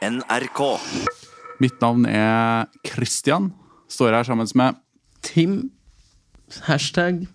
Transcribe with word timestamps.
NRK. 0.00 0.60
Mitt 1.60 1.76
navn 1.82 2.06
er 2.08 2.70
Christian. 2.86 3.50
Står 3.90 4.14
her 4.16 4.24
sammen 4.24 4.48
med 4.56 4.78
Tim. 5.20 5.58
Hashtag. 6.64 7.26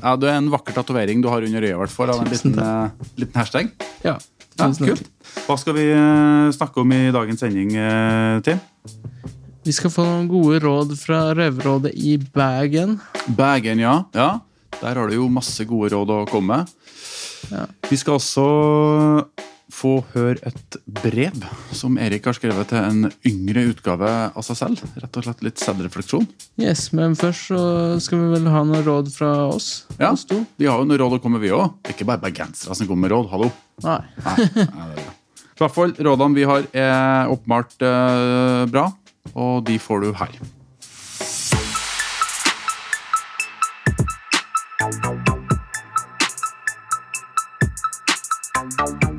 Ja, 0.00 0.16
Du 0.16 0.26
er 0.26 0.36
en 0.38 0.50
vakker 0.50 0.74
tatovering 0.74 1.22
du 1.22 1.28
har 1.30 1.42
under 1.42 1.62
øyet, 1.62 1.74
i 1.74 1.78
hvert 1.78 1.94
fall. 1.94 2.10
Av 2.10 2.20
en 2.22 2.30
liten, 2.30 2.58
eh, 2.58 2.90
liten 3.16 3.34
hashtag. 3.34 3.70
Ja. 4.04 4.18
Ja, 4.58 4.66
kult. 4.74 5.06
Hva 5.46 5.56
skal 5.56 5.74
vi 5.74 5.86
eh, 5.92 6.50
snakke 6.52 6.82
om 6.82 6.92
i 6.92 7.10
dagens 7.14 7.40
sending, 7.40 7.76
eh, 7.76 8.40
Tim? 8.40 8.60
Vi 9.64 9.72
skal 9.72 9.90
få 9.90 10.04
noen 10.04 10.28
gode 10.28 10.60
råd 10.60 10.96
fra 10.98 11.32
Røverrådet 11.32 11.94
i 11.94 12.16
Bergen. 12.18 13.00
Bergen, 13.28 13.78
ja. 13.78 14.04
ja. 14.14 14.40
Der 14.80 14.94
har 14.94 15.08
du 15.08 15.14
jo 15.14 15.28
masse 15.28 15.64
gode 15.64 15.94
råd 15.94 16.10
å 16.10 16.26
komme 16.28 16.56
med. 16.56 16.66
Ja. 17.50 17.66
Vi 17.88 17.96
skal 17.96 18.18
også 18.18 19.26
få 19.74 20.00
høre 20.14 20.38
et 20.48 20.76
brev 21.00 21.44
som 21.76 21.96
Erik 22.00 22.26
har 22.28 22.36
skrevet 22.36 22.70
til 22.72 22.80
en 22.80 23.10
yngre 23.26 23.64
utgave 23.70 24.10
av 24.30 24.46
seg 24.46 24.58
selv. 24.58 24.82
Rett 25.00 25.20
og 25.20 25.26
slett 25.26 25.44
litt 25.46 25.62
selvrefleksjon. 25.62 26.26
Yes, 26.60 26.90
Men 26.96 27.16
først 27.18 27.50
så 27.50 27.62
skal 28.02 28.22
vi 28.24 28.34
vel 28.34 28.50
ha 28.50 28.64
noen 28.66 28.84
råd 28.86 29.10
fra 29.14 29.30
oss. 29.48 29.70
Ja, 29.96 30.12
oss 30.12 30.26
to. 30.28 30.42
Vi 30.60 30.68
har 30.68 30.82
jo 30.82 30.88
noen 30.90 31.00
råd 31.00 31.18
å 31.18 31.22
komme 31.22 31.38
med, 31.38 31.46
vi 31.46 31.54
òg. 31.56 31.78
Det 31.80 31.94
er 31.94 31.98
ikke 31.98 32.10
bare 32.10 32.24
bergensere 32.26 32.76
som 32.76 32.90
kommer 32.90 33.08
med 33.08 33.14
råd. 33.16 33.30
Hallo. 33.32 33.50
Nei. 33.86 34.00
Nei, 34.26 34.36
nei, 34.58 34.92
det 34.94 35.06
er. 35.06 35.16
I 35.60 35.62
hvert 35.62 35.76
fall, 35.76 35.90
rådene 35.92 36.38
vi 36.38 36.46
har, 36.48 36.64
er 36.72 37.28
oppmalt 37.28 37.82
eh, 37.84 38.62
bra, 38.72 38.86
og 39.34 39.60
de 39.68 39.76
får 39.76 40.06
du 40.06 40.14
her. 40.16 40.40
Eh, 48.80 49.09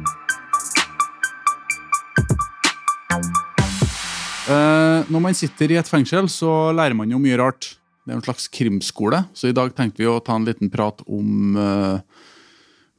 når 5.11 5.23
man 5.27 5.35
sitter 5.37 5.73
i 5.73 5.77
et 5.79 5.89
fengsel, 5.89 6.27
så 6.31 6.71
lærer 6.75 6.95
man 6.97 7.11
jo 7.11 7.19
mye 7.21 7.37
rart. 7.39 7.73
Det 8.05 8.13
er 8.13 8.17
en 8.17 8.25
slags 8.25 8.47
krimskole, 8.51 9.19
så 9.37 9.51
i 9.51 9.55
dag 9.55 9.73
tenkte 9.77 10.01
vi 10.01 10.09
å 10.09 10.19
ta 10.25 10.33
en 10.39 10.47
liten 10.47 10.71
prat 10.73 11.03
om 11.05 11.57
uh, 11.59 11.99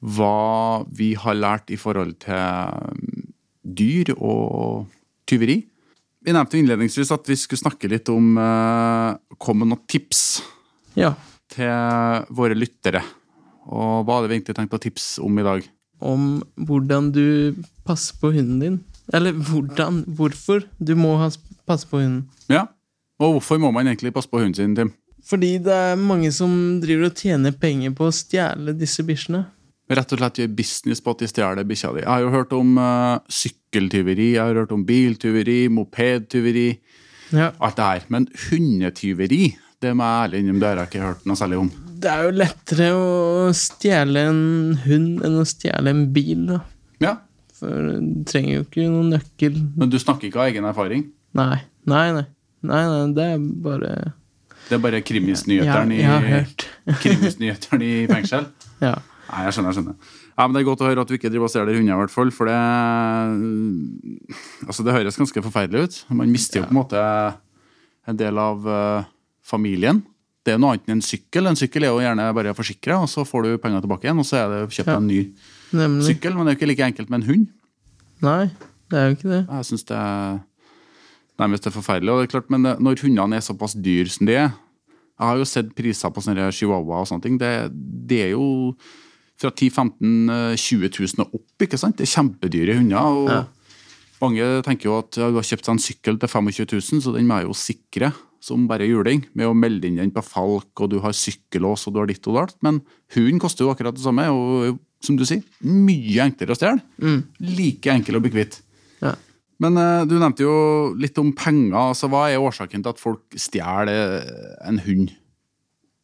hva 0.02 0.84
vi 0.94 1.12
har 1.18 1.34
lært 1.38 1.72
i 1.74 1.78
forhold 1.80 2.14
til 2.22 3.02
dyr 3.62 4.12
og 4.16 4.86
tyveri. 5.30 5.58
Vi 6.22 6.34
nevnte 6.34 6.60
innledningsvis 6.60 7.10
at 7.14 7.27
vi 7.27 7.34
skulle 7.38 7.64
snakke 7.64 7.90
litt 7.90 8.06
om 8.12 8.36
uh, 8.38 9.18
Komme 9.42 9.64
med 9.64 9.72
noen 9.74 9.86
tips 9.90 10.20
Ja. 10.94 11.14
til 11.50 12.28
våre 12.30 12.55
lyttere. 12.55 13.02
Og 13.66 14.05
hva 14.06 14.20
hadde 14.20 14.30
vi 14.30 14.36
egentlig 14.38 14.55
tenkt 14.58 14.77
å 14.78 14.83
tipse 14.83 15.22
om 15.22 15.38
i 15.38 15.46
dag? 15.46 15.66
Om 16.02 16.28
hvordan 16.62 17.10
du 17.14 17.58
passer 17.86 18.18
på 18.22 18.30
hunden 18.34 18.62
din. 18.62 18.78
Eller 19.12 19.33
hvordan, 19.34 20.05
hvorfor 20.06 20.62
du 20.78 20.95
må 20.97 21.17
passe 21.67 21.89
på 21.91 21.98
hunden. 22.03 22.28
Ja, 22.48 22.67
Og 23.22 23.36
hvorfor 23.36 23.58
må 23.62 23.70
man 23.75 23.86
egentlig 23.86 24.12
passe 24.14 24.28
på 24.31 24.39
hunden 24.41 24.55
sin, 24.55 24.75
Tim? 24.77 24.92
Fordi 25.27 25.58
det 25.62 25.72
er 25.72 25.97
mange 26.00 26.33
som 26.34 26.81
driver 26.83 27.11
og 27.11 27.14
tjener 27.19 27.53
penger 27.55 27.92
på 27.95 28.08
å 28.08 28.14
stjele 28.14 28.73
disse 28.75 29.05
bikkjene. 29.06 29.45
Rett 29.92 30.12
og 30.14 30.19
slett 30.19 30.39
gjør 30.41 30.55
business 30.56 31.03
på 31.05 31.12
at 31.14 31.20
de 31.23 31.28
stjeler 31.30 31.67
bikkja 31.69 31.92
di. 31.95 32.00
Jeg 32.03 32.08
har 32.11 32.23
jo 32.25 32.30
hørt 32.33 32.53
om 32.56 32.73
uh, 32.80 33.20
sykkeltyveri, 33.30 34.33
jeg 34.34 34.42
har 34.42 34.58
hørt 34.62 34.73
om 34.75 34.83
biltyveri, 34.89 35.69
mopedtyveri, 35.70 36.67
Ja. 37.33 37.50
alt 37.61 37.77
det 37.78 37.84
her. 37.84 38.03
Men 38.08 38.27
hundetyveri, 38.50 39.55
det 39.83 39.95
må 39.97 40.05
jeg 40.06 40.25
ærlig 40.27 40.41
innrømme, 40.42 40.61
det 40.62 40.69
har 40.69 40.80
jeg 40.83 40.91
ikke 40.91 41.06
hørt 41.06 41.27
noe 41.28 41.39
særlig 41.39 41.58
om. 41.62 41.70
Det 42.03 42.11
er 42.11 42.25
jo 42.27 42.33
lettere 42.34 42.89
å 42.98 43.53
stjele 43.55 44.25
en 44.33 44.42
hund 44.84 45.23
enn 45.27 45.39
å 45.39 45.45
stjele 45.47 45.92
en 45.95 46.03
bil, 46.14 46.47
da. 46.50 46.58
Ja, 47.03 47.14
For 47.62 47.91
du 47.94 48.24
trenger 48.27 48.56
jo 48.56 48.64
ikke 48.66 48.88
noen 48.91 49.12
nøkkel. 49.14 49.60
Men 49.78 49.92
du 49.92 49.98
snakker 50.02 50.27
ikke 50.28 50.41
av 50.42 50.50
egen 50.50 50.66
erfaring? 50.66 51.05
Nei. 51.38 51.60
Nei, 51.86 52.08
nei. 52.16 52.24
Nei, 52.62 52.80
nei, 52.91 53.06
det 53.14 53.24
er 53.36 53.38
bare 53.62 53.92
Det 54.68 54.77
er 54.77 54.82
bare 54.82 54.98
Ja, 55.00 55.06
krimisnyhetene 55.06 55.96
i, 55.96 56.02
hørt. 56.27 56.66
i 57.86 57.95
fengsel? 58.11 58.50
Ja. 58.83 58.96
Nei, 59.30 59.46
jeg 59.46 59.55
skjønner. 59.56 59.73
jeg 59.73 59.78
skjønner. 59.78 60.12
Ja, 60.33 60.46
men 60.46 60.55
Det 60.56 60.61
er 60.62 60.68
godt 60.68 60.83
å 60.84 60.89
høre 60.90 61.02
at 61.05 61.11
du 61.11 61.14
ikke 61.17 61.30
driver 61.30 61.46
og 61.48 61.52
stjeler 61.55 61.78
hunder, 61.78 61.95
i 61.95 62.00
hvert 62.02 62.12
fall. 62.14 62.30
For 62.34 62.50
det 62.50 62.58
Altså, 64.67 64.84
det 64.86 64.94
høres 64.96 65.18
ganske 65.18 65.42
forferdelig 65.44 65.83
ut. 65.86 65.98
Man 66.14 66.30
mister 66.33 66.61
jo 66.61 66.68
på 66.68 66.74
en 66.74 66.80
måte 66.80 67.02
en 68.11 68.18
del 68.18 68.39
av 68.42 68.67
uh, 68.67 69.05
familien. 69.46 70.02
Det 70.42 70.55
er 70.56 70.58
noe 70.62 70.74
annet 70.74 70.89
enn 70.90 70.98
en 70.98 71.05
sykkel. 71.06 71.46
En 71.46 71.58
sykkel 71.58 71.86
er 71.86 71.92
jo 71.92 72.00
gjerne 72.02 72.24
bare 72.34 72.55
forsikra, 72.58 72.98
og 73.05 73.11
så 73.11 73.23
får 73.27 73.46
du 73.46 73.50
penger 73.62 73.84
tilbake 73.84 74.08
igjen, 74.08 74.23
og 74.23 74.27
så 74.27 74.40
er 74.40 74.48
det 74.50 74.62
kjøpt 74.74 74.90
Ja. 74.90 74.96
en 74.98 75.06
ny 75.11 75.20
Nemlig. 75.72 76.06
sykkel. 76.08 76.34
Men 76.36 76.46
det 76.46 76.52
er 76.52 76.56
jo 76.56 76.60
ikke 76.60 76.70
like 76.72 76.88
enkelt 76.90 77.10
med 77.12 77.22
en 77.22 77.28
hund. 77.30 77.46
Nei, 78.22 78.50
det 78.92 78.98
er 78.98 79.06
jo 79.08 79.16
ikke 79.16 79.30
det. 79.30 79.42
Jeg 79.48 79.68
syns 79.70 79.86
det 79.88 79.96
er 79.98 80.40
nærmest 81.42 81.66
er 81.66 81.74
forferdelig. 81.74 82.12
Og 82.12 82.20
det 82.20 82.28
er 82.28 82.34
klart, 82.34 82.50
Men 82.50 82.62
når 82.78 83.00
hundene 83.02 83.36
er 83.36 83.44
såpass 83.44 83.74
dyr 83.74 84.11
som 84.12 84.27
de 84.27 84.36
er 84.36 84.50
Jeg 85.18 85.28
har 85.28 85.36
jo 85.38 85.44
sett 85.46 85.74
priser 85.77 86.11
på 86.11 86.22
sånne 86.24 86.50
chihuahua 86.52 87.02
og 87.02 87.06
sånne 87.06 87.22
ting. 87.22 87.38
Det, 87.38 87.70
det 88.08 88.20
er 88.24 88.30
jo 88.32 88.74
fra 89.38 89.50
10 89.50 89.70
15 89.70 90.30
000-20 90.56 91.16
000 91.18 91.24
og 91.27 91.34
opp, 91.38 91.62
ikke 91.62 91.78
sant? 91.78 91.96
Det 91.98 92.06
er 92.06 92.14
kjempedyre 92.14 92.78
hunder. 92.78 92.98
og 92.98 93.28
Ja. 93.30 93.42
Mange 94.22 94.62
tenker 94.62 94.86
jo 94.86 94.98
at 95.00 95.16
ja, 95.18 95.28
du 95.30 95.34
har 95.40 95.46
kjøpt 95.46 95.66
seg 95.66 95.74
en 95.74 95.82
sykkel 95.82 96.18
til 96.22 96.30
25 96.30 96.66
000, 96.78 97.00
så 97.02 97.12
den 97.14 97.27
må 97.27 97.40
jeg 97.40 97.48
jo 97.48 97.56
sikre 97.58 98.12
som 98.42 98.66
bare 98.70 98.86
juling, 98.86 99.24
med 99.34 99.46
å 99.46 99.55
melde 99.55 99.86
inn 99.86 99.98
den 99.98 100.12
på 100.14 100.22
Falk, 100.22 100.70
og 100.82 100.90
du 100.90 101.00
har 101.02 101.14
sykkellås, 101.14 101.86
og 101.86 101.94
du 101.94 102.00
har 102.02 102.06
ditt 102.11 102.27
og 102.27 102.38
datt. 102.38 102.55
Men 102.62 102.80
hunden 103.14 103.38
koster 103.42 103.66
jo 103.66 103.70
akkurat 103.70 103.94
det 103.94 104.02
samme, 104.02 104.27
og 104.30 104.78
som 105.05 105.17
du 105.18 105.24
sier, 105.29 105.42
mye 105.67 106.23
enklere 106.24 106.55
å 106.55 106.58
stjele. 106.58 106.83
Like 107.42 107.90
enkel 107.92 108.18
å 108.18 108.23
bli 108.24 108.33
kvitt. 108.35 108.61
Ja. 109.02 109.14
Men 109.63 109.77
uh, 109.79 110.02
du 110.08 110.17
nevnte 110.18 110.42
jo 110.42 110.55
litt 110.98 111.18
om 111.23 111.30
penger. 111.39 111.77
altså 111.92 112.08
Hva 112.11 112.24
er 112.33 112.42
årsaken 112.42 112.83
til 112.83 112.90
at 112.95 113.01
folk 113.02 113.36
stjeler 113.39 114.18
eh, 114.18 114.57
en 114.67 114.80
hund? 114.83 115.12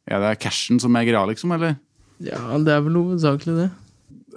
Er 0.09 0.23
det 0.23 0.39
cashen 0.45 0.79
som 0.81 0.95
er 0.97 1.09
greia, 1.09 1.25
liksom? 1.29 1.53
eller? 1.57 1.77
Ja, 2.23 2.39
det 2.63 2.73
er 2.75 2.85
vel 2.87 2.97
hovedsakelig 2.99 3.57
det. 3.59 3.69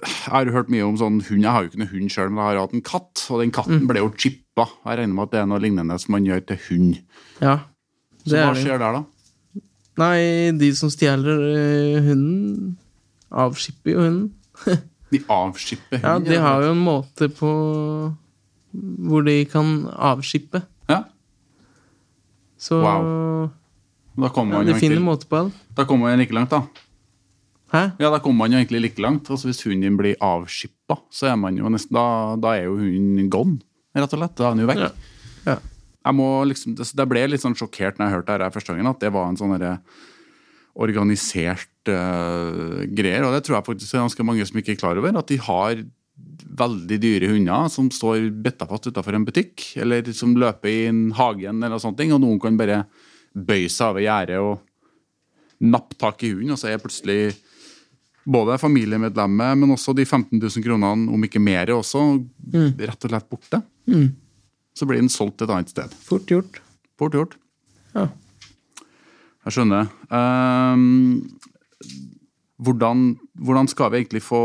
Jeg 0.02 0.32
har 0.32 0.50
hørt 0.50 0.70
mye 0.72 0.82
om 0.86 0.96
sånn 0.98 1.20
hund. 1.22 1.44
Jeg 1.44 1.54
har 1.54 1.62
jo 1.62 1.70
ikke 1.70 1.80
noe 1.84 1.92
hund 1.92 2.10
sjøl, 2.10 2.30
men 2.34 2.42
jeg 2.42 2.50
har 2.56 2.60
hatt 2.64 2.74
en 2.74 2.82
katt. 2.86 3.22
Og 3.30 3.42
den 3.44 3.52
katten 3.54 3.86
ble 3.86 4.02
jo 4.02 4.10
chippa. 4.18 4.66
Jeg 4.88 4.98
regner 4.98 5.14
med 5.14 5.28
at 5.28 5.34
det 5.36 5.40
er 5.42 5.48
noe 5.52 5.62
lignende 5.62 5.98
som 6.02 6.16
man 6.16 6.26
gjør 6.26 6.42
til 6.48 6.58
hund. 6.68 6.96
Ja. 7.42 7.54
Så 8.24 8.34
Det 8.34 8.40
hva 8.42 8.48
er 8.50 8.58
det. 8.58 8.64
skjer 8.66 8.82
der, 8.82 8.98
da? 8.98 9.62
Nei, 10.02 10.18
de 10.58 10.70
som 10.78 10.90
stjeler 10.90 11.42
eh, 11.52 11.98
hunden, 12.08 12.76
avskipper 13.30 13.94
jo 13.94 14.02
hunden. 14.06 14.30
De 15.12 15.20
avskipper 15.28 16.00
Ja, 16.02 16.18
de 16.24 16.36
har 16.40 16.62
jo 16.64 16.70
en 16.72 16.84
måte 16.84 17.28
på 17.36 17.48
hvor 18.72 19.24
de 19.26 19.34
kan 19.52 19.84
avskippe. 19.92 20.62
Ja, 20.88 21.02
Så 22.56 22.78
Wow. 22.80 23.50
Da 24.16 24.28
kommer 24.28 24.60
ja, 24.60 24.72
de 24.72 24.78
finner 24.80 24.96
en 25.00 25.04
måte 25.06 25.26
på 25.28 25.36
alt. 25.42 25.54
da 25.76 25.84
kommer 25.88 26.10
man 26.10 26.18
like 26.20 26.32
langt, 26.36 26.50
da. 26.52 26.62
Hæ? 27.72 27.82
Ja, 27.98 28.10
da 28.12 28.18
kommer 28.20 28.44
man 28.44 28.52
jo 28.52 28.58
egentlig 28.60 28.80
like 28.84 29.00
langt. 29.02 29.30
Altså 29.30 29.48
Hvis 29.48 29.62
hunden 29.64 29.80
din 29.86 29.96
blir 29.96 30.16
avskippa, 30.20 30.98
så 31.10 31.30
er 31.32 31.36
man 31.40 31.56
jo 31.56 31.68
nesten 31.72 31.96
Da, 31.96 32.36
da 32.36 32.54
er 32.56 32.64
jo 32.68 32.76
hunden 32.76 33.30
gone, 33.32 33.58
rett 33.96 34.12
og 34.12 34.20
slett. 34.20 34.34
Da 34.36 34.50
er 34.50 34.56
den 34.56 34.64
jo 34.66 34.70
vekk. 34.72 34.82
Ja. 34.84 34.90
Ja. 35.46 35.56
Jeg 36.04 36.14
må 36.18 36.26
liksom, 36.44 36.74
det, 36.76 36.88
det 36.98 37.06
ble 37.08 37.22
litt 37.30 37.40
sånn 37.44 37.54
sjokkert 37.56 37.98
når 37.98 38.08
jeg 38.08 38.14
hørte 38.18 38.36
det 38.38 38.48
her 38.48 38.54
første 38.56 38.72
gangen, 38.74 38.90
at 38.90 39.00
det 39.00 39.12
var 39.14 39.28
en 39.30 39.36
sånn 39.40 39.52
derre 39.56 39.76
organisert 40.72 41.90
uh, 41.90 42.84
greier. 42.88 43.26
Og 43.26 43.34
det 43.34 43.42
tror 43.46 43.58
jeg 43.58 43.68
faktisk 43.68 43.94
er 43.94 44.04
ganske 44.06 44.26
mange 44.26 44.46
som 44.48 44.60
ikke 44.60 44.76
er 44.76 44.80
klar 44.80 45.00
over. 45.00 45.18
At 45.18 45.30
de 45.30 45.40
har 45.42 45.82
veldig 46.62 46.98
dyre 47.00 47.30
hunder 47.32 47.70
som 47.72 47.88
står 47.92 48.28
bitta 48.44 48.66
fast 48.68 48.88
utafor 48.90 49.16
en 49.16 49.24
butikk, 49.26 49.64
eller 49.80 50.06
som 50.16 50.34
løper 50.38 50.70
i 50.70 50.82
en 50.90 51.06
hagen, 51.16 51.62
eller 51.62 51.80
sånne 51.82 51.98
ting, 52.00 52.12
og 52.14 52.22
noen 52.22 52.40
kan 52.42 52.58
bare 52.60 52.82
bøye 53.32 53.70
seg 53.72 53.94
over 53.94 54.04
gjerdet 54.04 54.40
og 54.42 54.60
nappe 55.62 55.96
tak 55.98 56.24
i 56.26 56.32
hunden, 56.34 56.52
og 56.54 56.60
så 56.60 56.72
er 56.72 56.82
plutselig 56.82 57.34
både 58.28 58.58
familiemedlemmet, 58.60 59.58
men 59.58 59.74
også 59.74 59.94
de 59.96 60.04
15 60.04 60.36
000 60.36 60.64
kronene, 60.66 61.08
om 61.14 61.26
ikke 61.26 61.42
mer 61.42 61.72
også, 61.74 62.02
rett 62.52 63.06
og 63.06 63.14
slett 63.14 63.30
borte. 63.30 63.62
Så 64.78 64.88
blir 64.88 65.00
den 65.00 65.10
solgt 65.12 65.42
et 65.42 65.50
annet 65.50 65.72
sted. 65.72 65.94
Fort 66.06 66.28
gjort. 66.30 66.60
Fort 67.00 67.16
gjort. 67.16 67.38
Ja. 67.96 68.06
Jeg 69.42 69.56
skjønner. 69.56 69.88
Um, 70.12 71.22
hvordan, 72.62 73.06
hvordan 73.42 73.68
skal 73.70 73.90
vi 73.92 74.02
egentlig 74.02 74.22
få 74.22 74.42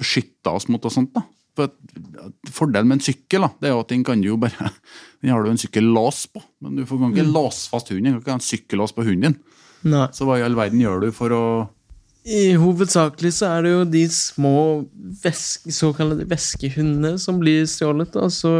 beskytta 0.00 0.52
oss 0.58 0.68
mot 0.68 0.84
og 0.84 0.92
sånt, 0.94 1.12
da? 1.16 1.22
For 1.58 1.72
Fordelen 2.54 2.86
med 2.88 3.00
en 3.00 3.04
sykkel 3.04 3.42
da, 3.42 3.48
det 3.60 3.68
er 3.70 3.74
jo 3.74 3.80
at 3.82 3.90
den 3.90 4.04
kan 4.06 4.20
du 4.22 4.28
jo 4.30 4.36
bare 4.40 4.68
Den 5.20 5.32
har 5.32 5.42
du 5.44 5.50
en 5.50 5.58
sykkellås 5.60 6.22
på, 6.32 6.40
men 6.64 6.76
du 6.78 6.84
får- 6.88 7.00
kan 7.02 7.10
ikke 7.16 7.32
låse 7.34 7.66
fast 7.72 7.90
hunden. 7.92 8.14
Du 8.14 8.20
kan 8.20 8.22
ikke 8.22 8.36
ha 8.36 8.38
en 8.38 8.46
sykkellås 8.46 8.94
på 8.96 9.04
hunden 9.04 9.34
din. 9.34 9.40
Nei. 9.90 10.06
Så 10.16 10.24
hva 10.28 10.38
i 10.38 10.44
all 10.44 10.56
verden 10.56 10.80
gjør 10.80 11.06
du 11.06 11.10
for 11.16 11.32
å 11.36 11.42
I 12.30 12.52
hovedsakelig 12.60 13.32
så 13.32 13.48
er 13.56 13.62
det 13.64 13.70
jo 13.72 13.84
de 13.96 14.02
små 14.12 14.54
veske, 15.24 15.72
såkalte 15.72 16.26
veskehundene 16.28 17.14
som 17.20 17.38
blir 17.40 17.64
stjålet. 17.68 18.16
Så 18.32 18.52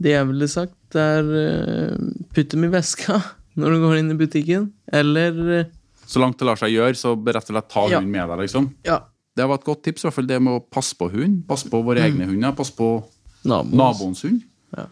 det 0.00 0.14
jeg 0.16 0.28
ville 0.30 0.48
sagt, 0.48 0.96
er 0.96 1.28
eh, 1.40 1.96
putt 2.32 2.52
dem 2.52 2.64
i 2.68 2.72
veska 2.72 3.20
når 3.56 3.74
du 3.76 3.80
går 3.86 3.98
inn 4.02 4.10
i 4.12 4.18
butikken. 4.20 4.70
Eller 4.92 5.38
eh, 5.60 5.64
Så 6.06 6.20
langt 6.22 6.38
det 6.38 6.46
lar 6.46 6.56
seg 6.60 6.70
gjøre, 6.74 6.94
så 6.94 7.14
rett 7.18 7.48
og 7.50 7.54
slett 7.54 7.68
ta 7.72 7.86
Ja. 7.90 7.98
hunden 8.00 8.10
med 8.12 8.28
deg, 8.30 8.38
liksom. 8.46 8.70
ja, 8.86 9.00
Det 9.36 9.46
var 9.48 9.58
et 9.58 9.64
godt 9.64 9.82
tips, 9.84 10.04
i 10.04 10.06
hvert 10.08 10.14
fall 10.14 10.26
det 10.30 10.40
med 10.42 10.52
å 10.54 10.64
passe 10.70 10.94
på 10.96 11.10
hund. 11.12 11.42
Passe 11.48 11.68
på 11.68 11.82
våre 11.84 12.00
egne 12.06 12.24
hunder. 12.28 12.52
Passe 12.56 12.72
på 12.76 13.04
Naboens. 13.44 13.74
naboens 13.76 14.22
hund. 14.24 14.42
Ja. 14.76 14.86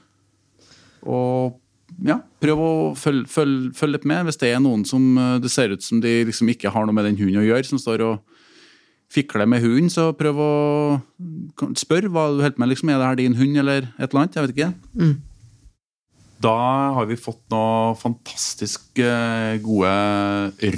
Og 1.06 1.60
ja, 2.04 2.18
prøv 2.42 2.58
å 2.58 2.70
følge, 2.98 3.26
følge, 3.30 3.72
følge 3.76 3.92
litt 3.98 4.04
med. 4.10 4.24
Hvis 4.26 4.38
det 4.40 4.50
er 4.54 4.60
noen 4.60 4.84
som 4.88 5.16
eh, 5.18 5.38
det 5.40 5.50
ser 5.52 5.70
ut 5.72 5.82
som 5.82 6.00
de 6.00 6.24
liksom 6.28 6.48
ikke 6.52 6.72
har 6.74 6.84
noe 6.86 6.92
med 6.96 7.04
den 7.08 7.16
hunden 7.20 7.40
å 7.42 7.46
gjøre, 7.46 7.64
som 7.68 7.78
står 7.78 8.02
og 8.04 8.20
fikler 9.14 9.46
med 9.46 9.62
hunden, 9.62 9.90
så 9.92 10.08
prøv 10.16 10.40
å 10.42 11.02
spørre 11.78 12.08
hva 12.10 12.24
du 12.34 12.40
holder 12.42 12.56
på 12.56 12.64
med. 12.64 12.72
Liksom, 12.72 12.90
er 12.90 12.98
det 12.98 13.06
her 13.06 13.20
din 13.20 13.36
hund, 13.38 13.56
eller 13.62 13.86
et 13.98 14.08
eller 14.10 14.24
annet? 14.24 14.34
Jeg 14.34 14.48
vet 14.48 14.56
ikke. 14.56 14.74
Mm. 14.98 15.14
Da 16.42 16.52
har 16.96 17.06
vi 17.08 17.16
fått 17.16 17.40
noe 17.52 17.94
fantastisk 17.96 18.98
eh, 19.00 19.54
gode 19.64 19.92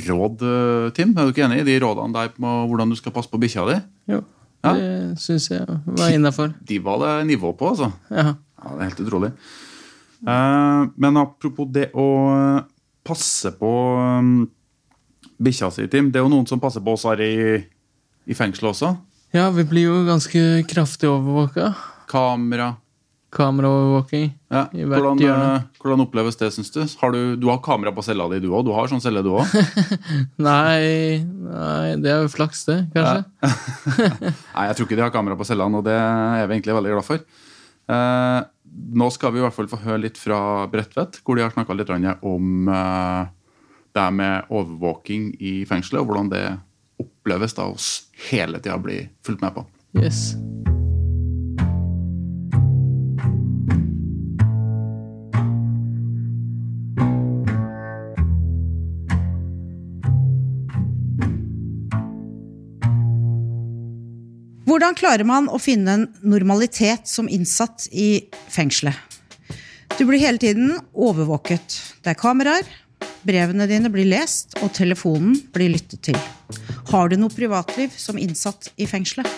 råd, 0.06 0.43
eh, 0.47 0.91
Tim. 0.94 1.14
Er 1.17 1.26
du 1.26 1.32
ikke 1.32 1.47
enig 1.49 1.62
i 1.62 1.67
de 1.67 1.79
rådene 1.82 2.12
der 2.14 2.29
på 2.37 2.50
hvordan 2.70 2.93
du 2.93 2.97
skal 2.99 3.14
passe 3.17 3.31
på 3.32 3.41
bikkja 3.43 3.64
di? 3.73 3.79
Jo, 4.14 4.20
Ja. 4.67 4.73
det 4.75 5.19
syns 5.23 5.49
jeg 5.50 5.67
var 5.67 6.11
innafor. 6.11 6.55
De 6.67 6.79
var 6.82 6.99
det 7.03 7.26
nivå 7.32 7.53
på, 7.56 7.69
altså. 7.73 7.93
Ja. 8.11 8.35
Ja, 8.37 8.70
det 8.76 8.81
er 8.81 8.88
helt 8.91 9.03
utrolig. 9.06 9.32
Eh, 10.26 10.87
men 10.97 11.17
apropos 11.20 11.69
det 11.70 11.91
å 11.94 12.06
passe 13.06 13.52
på 13.59 13.73
bikkja 15.43 15.70
si, 15.73 15.87
Tim. 15.93 16.11
Det 16.11 16.20
er 16.20 16.25
jo 16.26 16.32
noen 16.32 16.47
som 16.49 16.61
passer 16.62 16.81
på 16.85 16.94
oss 16.97 17.05
her 17.09 17.20
i, 17.20 17.59
i 18.26 18.35
fengselet 18.35 18.70
også. 18.73 18.94
ja, 19.37 19.50
vi 19.50 19.64
blir 19.69 19.85
jo 19.91 20.05
ganske 20.06 20.64
kraftig 20.69 21.09
overvåka. 21.11 21.75
Kamera. 22.09 22.76
Kameraovervåking. 23.37 24.31
Ja. 24.53 24.62
I 24.73 24.87
hvert 24.87 25.03
Hvordan, 25.03 25.21
hjørne. 25.21 25.50
eh, 25.59 25.81
hvordan 25.83 26.03
oppleves 26.06 26.38
det, 26.41 26.49
syns 26.55 26.73
du? 26.73 26.81
Har 27.03 27.12
du? 27.12 27.21
Du 27.37 27.47
har 27.50 27.61
kamera 27.65 27.93
på 27.93 28.05
cella 28.06 28.29
di, 28.33 28.41
du 28.41 28.49
òg? 28.50 28.65
Du 28.67 28.73
har 28.77 28.88
sånn 28.91 29.03
celle, 29.05 29.23
du 29.25 29.31
òg? 29.37 29.53
Nei, 30.49 31.21
nei, 31.21 31.97
det 32.00 32.12
er 32.12 32.25
jo 32.25 32.33
flaks, 32.33 32.65
det, 32.71 32.79
kanskje. 32.97 33.25
Nei, 34.56 34.67
jeg 34.71 34.79
tror 34.79 34.88
ikke 34.88 34.99
de 34.99 35.05
har 35.05 35.15
kamera 35.15 35.38
på 35.38 35.49
cellene, 35.49 35.83
og 35.83 35.87
det 35.88 35.97
er 35.97 36.47
vi 36.49 36.56
egentlig 36.59 36.79
veldig 36.79 36.94
glad 36.97 37.09
for. 37.09 37.25
Eh, 37.93 38.41
nå 38.97 39.09
skal 39.15 39.33
vi 39.35 39.41
i 39.41 39.44
hvert 39.44 39.56
fall 39.56 39.71
få 39.71 39.81
høre 39.85 40.03
litt 40.06 40.21
fra 40.21 40.41
Bredtvet, 40.73 41.21
hvor 41.25 41.38
de 41.38 41.44
har 41.44 41.55
snakka 41.55 41.77
litt 41.77 41.93
om 42.27 42.69
eh, 42.73 43.27
det 43.97 44.09
med 44.12 44.50
overvåking 44.53 45.35
i 45.41 45.59
fengselet, 45.69 46.03
og 46.03 46.11
hvordan 46.11 46.33
det 46.33 46.47
oppleves 47.00 47.56
da 47.56 47.69
oss 47.73 47.91
hele 48.31 48.61
tida 48.61 48.79
blir 48.81 49.11
fulgt 49.27 49.44
med 49.44 49.56
på. 49.56 49.67
Yes. 49.97 50.35
Hvordan 64.66 64.96
klarer 64.98 65.22
man 65.22 65.46
å 65.46 65.60
finne 65.62 65.92
en 65.94 66.04
normalitet 66.26 67.06
som 67.06 67.28
innsatt 67.30 67.84
i 67.94 68.26
fengselet? 68.50 68.98
Du 69.94 70.02
blir 70.08 70.18
hele 70.18 70.42
tiden 70.42 70.72
overvåket. 70.90 71.76
Det 72.02 72.10
er 72.10 72.18
kameraer, 72.18 72.66
brevene 73.22 73.68
dine 73.70 73.92
blir 73.94 74.08
lest, 74.10 74.58
og 74.58 74.74
telefonen 74.74 75.38
blir 75.54 75.70
lyttet 75.76 76.02
til. 76.10 76.18
Har 76.90 77.12
du 77.12 77.14
noe 77.14 77.30
privatliv 77.30 77.94
som 77.94 78.18
innsatt 78.18 78.72
i 78.74 78.90
fengselet? 78.90 79.30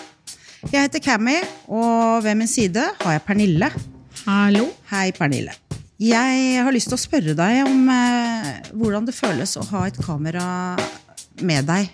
Jeg 0.65 0.89
heter 0.89 1.05
Cammy, 1.05 1.37
og 1.69 2.25
ved 2.25 2.41
min 2.41 2.49
side 2.49 2.89
har 2.97 3.19
jeg 3.19 3.25
Pernille. 3.29 3.69
Hallo. 4.25 4.65
Hei, 4.89 5.11
Pernille. 5.13 5.53
Jeg 6.01 6.65
har 6.65 6.73
lyst 6.73 6.89
til 6.89 6.97
å 6.97 7.05
spørre 7.05 7.37
deg 7.37 7.63
om 7.69 7.85
eh, 7.93 8.53
hvordan 8.73 9.05
det 9.05 9.13
føles 9.13 9.59
å 9.61 9.69
ha 9.75 9.85
et 9.85 10.01
kamera 10.01 10.45
med 11.45 11.69
deg 11.69 11.93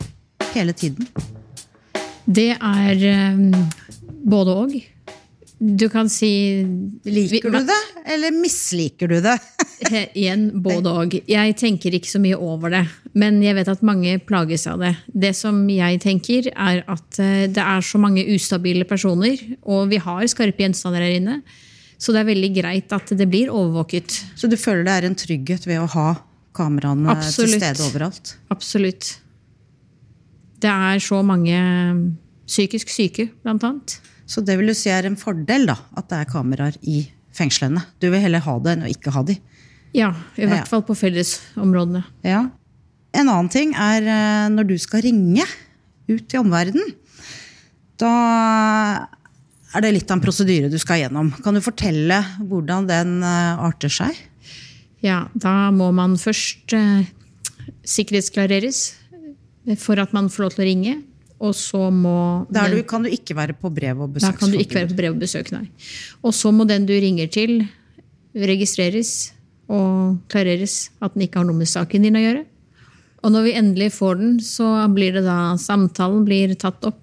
hele 0.56 0.72
tiden. 0.72 1.12
Det 2.26 2.52
er 2.58 3.08
eh, 3.12 3.40
både 4.26 4.60
og. 4.64 4.76
Du 5.56 5.86
kan 5.90 6.10
si 6.12 6.30
Liker 7.08 7.54
du 7.54 7.62
det, 7.64 7.78
eller 8.12 8.34
misliker 8.36 9.08
du 9.08 9.20
det? 9.24 9.38
Igjen 10.20 10.50
både 10.64 10.92
og. 10.92 11.16
Jeg 11.30 11.56
tenker 11.60 11.96
ikke 11.96 12.12
så 12.12 12.20
mye 12.24 12.38
over 12.38 12.74
det, 12.74 12.84
men 13.16 13.40
jeg 13.44 13.56
vet 13.58 13.72
at 13.72 13.86
mange 13.86 14.18
plages 14.28 14.66
av 14.72 14.84
det. 14.84 14.96
Det 15.08 15.32
som 15.38 15.62
jeg 15.72 16.02
tenker, 16.04 16.50
er 16.52 16.84
at 16.92 17.22
eh, 17.24 17.46
det 17.48 17.64
er 17.64 17.86
så 17.86 18.02
mange 18.02 18.26
ustabile 18.36 18.88
personer, 18.90 19.40
og 19.64 19.90
vi 19.94 20.02
har 20.02 20.26
skarpe 20.32 20.66
gjenstander 20.66 21.06
her 21.06 21.20
inne. 21.22 21.40
Så 21.96 22.12
det 22.12 22.26
er 22.26 22.32
veldig 22.34 22.52
greit 22.58 22.92
at 22.96 23.14
det 23.16 23.28
blir 23.32 23.54
overvåket. 23.54 24.18
Så 24.36 24.50
du 24.52 24.58
føler 24.60 24.84
det 24.84 24.96
er 24.98 25.08
en 25.08 25.20
trygghet 25.20 25.70
ved 25.70 25.80
å 25.80 25.92
ha 25.96 26.10
kameraene 26.56 27.14
Absolutt. 27.14 27.56
til 27.56 27.62
stede 27.62 27.88
overalt? 27.88 28.36
Absolutt. 28.52 29.16
Det 30.62 30.72
er 30.72 31.00
så 31.04 31.20
mange 31.26 31.58
psykisk 32.48 32.90
syke, 32.94 33.30
blant 33.44 33.64
annet. 33.66 33.98
Så 34.30 34.42
det 34.46 34.56
vil 34.58 34.68
du 34.72 34.74
si 34.78 34.90
er 34.94 35.06
en 35.06 35.18
fordel, 35.20 35.68
da, 35.70 35.76
at 35.98 36.08
det 36.10 36.20
er 36.24 36.30
kameraer 36.32 36.78
i 36.82 37.04
fengslene? 37.36 37.84
Du 38.02 38.08
vil 38.10 38.22
heller 38.24 38.42
ha 38.46 38.56
det 38.64 38.76
enn 38.78 38.86
å 38.88 38.90
ikke 38.92 39.12
ha 39.14 39.24
de? 39.28 39.36
Ja, 39.96 40.12
i 40.38 40.44
Ja. 40.44 40.50
hvert 40.52 40.68
fall 40.72 40.82
på 40.84 40.96
fellesområdene. 40.98 42.04
Ja. 42.24 42.46
En 43.16 43.30
annen 43.30 43.50
ting 43.52 43.74
er 43.76 44.02
eh, 44.04 44.50
når 44.52 44.68
du 44.68 44.78
skal 44.82 45.02
ringe 45.06 45.46
ut 46.10 46.28
til 46.28 46.40
omverdenen. 46.42 46.94
Da 47.98 49.08
er 49.76 49.82
det 49.84 49.94
litt 49.96 50.12
av 50.12 50.18
en 50.18 50.24
prosedyre 50.26 50.70
du 50.72 50.78
skal 50.82 51.04
gjennom. 51.04 51.32
Kan 51.44 51.56
du 51.56 51.62
fortelle 51.64 52.18
hvordan 52.44 52.88
den 52.90 53.22
eh, 53.24 53.62
arter 53.64 53.90
seg? 53.92 54.16
Ja, 55.06 55.28
da 55.36 55.70
må 55.76 55.92
man 55.96 56.16
først 56.20 56.74
eh, 56.76 57.06
sikkerhetsklareres 57.86 58.82
for 59.78 60.00
at 60.00 60.14
man 60.14 60.30
får 60.30 60.44
lov 60.46 60.56
til 60.56 60.64
å 60.66 60.68
ringe. 60.70 60.96
Og 61.42 61.54
så 61.58 61.90
må 61.92 62.48
Da 62.52 62.66
er 62.66 62.70
den- 62.70 62.78
du, 62.78 62.84
kan 62.88 63.04
du 63.04 63.10
ikke 63.10 63.36
være 63.36 63.54
på 63.60 63.74
brev- 63.74 64.00
og 64.02 64.14
da 64.14 64.32
kan 64.32 64.50
du 64.52 64.58
ikke 64.58 64.76
være 64.80 64.90
på 64.90 64.96
brev 64.96 65.14
og 65.14 65.20
besøk, 65.20 65.52
nei. 65.52 65.68
Og 66.24 66.32
så 66.34 66.52
må 66.54 66.66
den 66.68 66.86
du 66.86 66.94
ringer 66.94 67.28
til, 67.32 67.68
registreres 68.36 69.32
og 69.70 70.20
klareres 70.30 70.90
at 71.02 71.14
den 71.16 71.24
ikke 71.28 71.40
har 71.42 71.46
noe 71.46 71.56
med 71.58 71.68
saken 71.68 72.02
din 72.04 72.16
å 72.16 72.24
gjøre. 72.24 72.46
Og 73.24 73.32
når 73.34 73.44
vi 73.48 73.54
endelig 73.58 73.92
får 73.94 74.20
den, 74.20 74.40
så 74.40 74.68
blir 74.94 75.14
det 75.18 75.24
da 75.26 75.56
samtalen 75.58 76.24
blir 76.28 76.54
tatt 76.56 76.84
opp. 76.86 77.00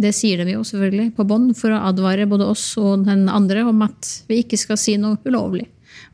Det 0.00 0.14
sier 0.16 0.40
de 0.42 0.52
jo 0.54 0.62
selvfølgelig 0.64 1.14
på 1.16 1.26
bånd 1.28 1.54
for 1.58 1.74
å 1.76 1.82
advare 1.90 2.26
både 2.26 2.46
oss 2.48 2.62
og 2.80 3.04
den 3.04 3.28
andre 3.28 3.66
om 3.68 3.82
at 3.82 4.22
vi 4.30 4.42
ikke 4.42 4.56
skal 4.56 4.78
si 4.80 4.96
noe 4.96 5.18
ulovlig. 5.26 5.66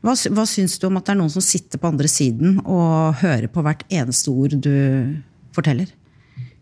Hva, 0.05 0.13
hva 0.13 0.45
syns 0.49 0.77
du 0.79 0.87
om 0.89 0.99
at 0.99 1.07
det 1.07 1.15
er 1.15 1.19
noen 1.21 1.33
som 1.33 1.43
sitter 1.43 1.81
på 1.81 1.89
andre 1.89 2.09
siden 2.11 2.59
og 2.63 3.17
hører 3.23 3.49
på 3.51 3.63
hvert 3.65 3.83
eneste 3.89 4.31
ord 4.33 4.55
du 4.61 4.73
forteller? 5.55 5.89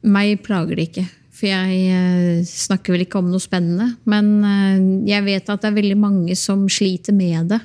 Meg 0.06 0.40
plager 0.46 0.78
det 0.78 0.90
ikke, 0.90 1.06
for 1.36 1.50
jeg 1.50 1.80
eh, 1.92 2.42
snakker 2.48 2.96
vel 2.96 3.06
ikke 3.08 3.20
om 3.20 3.32
noe 3.34 3.44
spennende. 3.44 3.92
Men 4.08 4.32
eh, 4.46 4.84
jeg 5.12 5.26
vet 5.28 5.52
at 5.52 5.64
det 5.64 5.72
er 5.72 5.80
veldig 5.82 6.00
mange 6.00 6.38
som 6.40 6.68
sliter 6.72 7.16
med 7.18 7.52
det. 7.56 7.62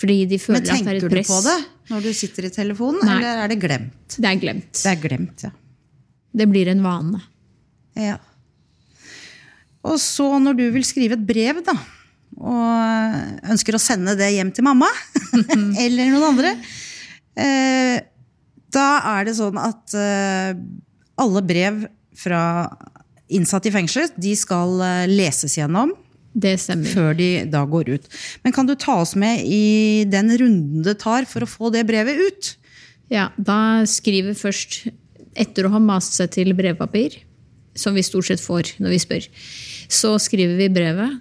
Fordi 0.00 0.22
de 0.30 0.38
føler 0.40 0.62
at 0.62 0.68
det 0.70 0.94
er 0.94 1.00
et 1.00 1.10
press. 1.10 1.10
Men 1.10 1.10
tenker 1.10 1.26
du 1.26 1.28
på 1.28 1.40
det 1.48 1.58
når 1.90 2.04
du 2.06 2.12
sitter 2.14 2.46
i 2.46 2.52
telefonen, 2.54 3.02
Nei. 3.02 3.16
eller 3.18 3.40
er 3.42 3.50
det 3.50 3.56
glemt? 3.60 4.14
Det 4.14 4.28
er 4.30 4.36
glemt. 4.38 4.70
Det 4.78 4.90
er 4.92 5.00
glemt, 5.02 5.42
ja. 5.42 5.50
Det 6.30 6.46
blir 6.46 6.70
en 6.70 6.84
vane. 6.86 7.22
ja. 7.98 8.18
Og 9.80 9.96
så 9.96 10.26
når 10.38 10.58
du 10.58 10.66
vil 10.74 10.84
skrive 10.84 11.16
et 11.16 11.22
brev, 11.24 11.62
da, 11.64 11.72
og 12.40 13.50
ønsker 13.52 13.76
å 13.76 13.82
sende 13.82 14.16
det 14.18 14.30
hjem 14.34 14.52
til 14.56 14.66
mamma, 14.66 14.88
eller 15.84 16.12
noen 16.12 16.28
andre, 16.32 16.54
eh, 17.36 17.98
da 18.70 18.88
er 19.16 19.26
det 19.26 19.36
sånn 19.38 19.58
at 19.60 19.96
eh, 19.98 20.54
alle 21.20 21.42
brev 21.44 21.84
fra 22.16 22.42
innsatte 23.30 23.70
i 23.70 23.74
fengsel, 23.74 24.08
de 24.18 24.34
skal 24.38 24.80
eh, 24.84 25.10
leses 25.10 25.58
gjennom 25.58 25.94
før 26.30 27.16
de 27.18 27.44
da 27.50 27.64
går 27.66 27.88
ut. 27.90 28.04
Men 28.44 28.52
kan 28.54 28.66
du 28.66 28.76
ta 28.78 29.00
oss 29.02 29.16
med 29.18 29.42
i 29.42 30.04
den 30.06 30.30
runden 30.30 30.84
det 30.86 31.00
tar 31.02 31.26
for 31.26 31.42
å 31.42 31.50
få 31.50 31.70
det 31.74 31.82
brevet 31.88 32.16
ut? 32.22 32.52
Ja, 33.10 33.32
da 33.36 33.82
skriver 33.90 34.34
først, 34.38 34.86
etter 35.34 35.66
å 35.66 35.72
ha 35.74 35.80
mast 35.82 36.14
seg 36.14 36.30
til 36.30 36.54
brevpapir, 36.54 37.18
som 37.74 37.94
vi 37.94 38.04
stort 38.06 38.28
sett 38.28 38.42
får 38.42 38.76
når 38.78 38.94
vi 38.94 39.00
spør, 39.02 39.26
så 39.90 40.14
skriver 40.22 40.54
vi 40.58 40.70
brevet, 40.70 41.18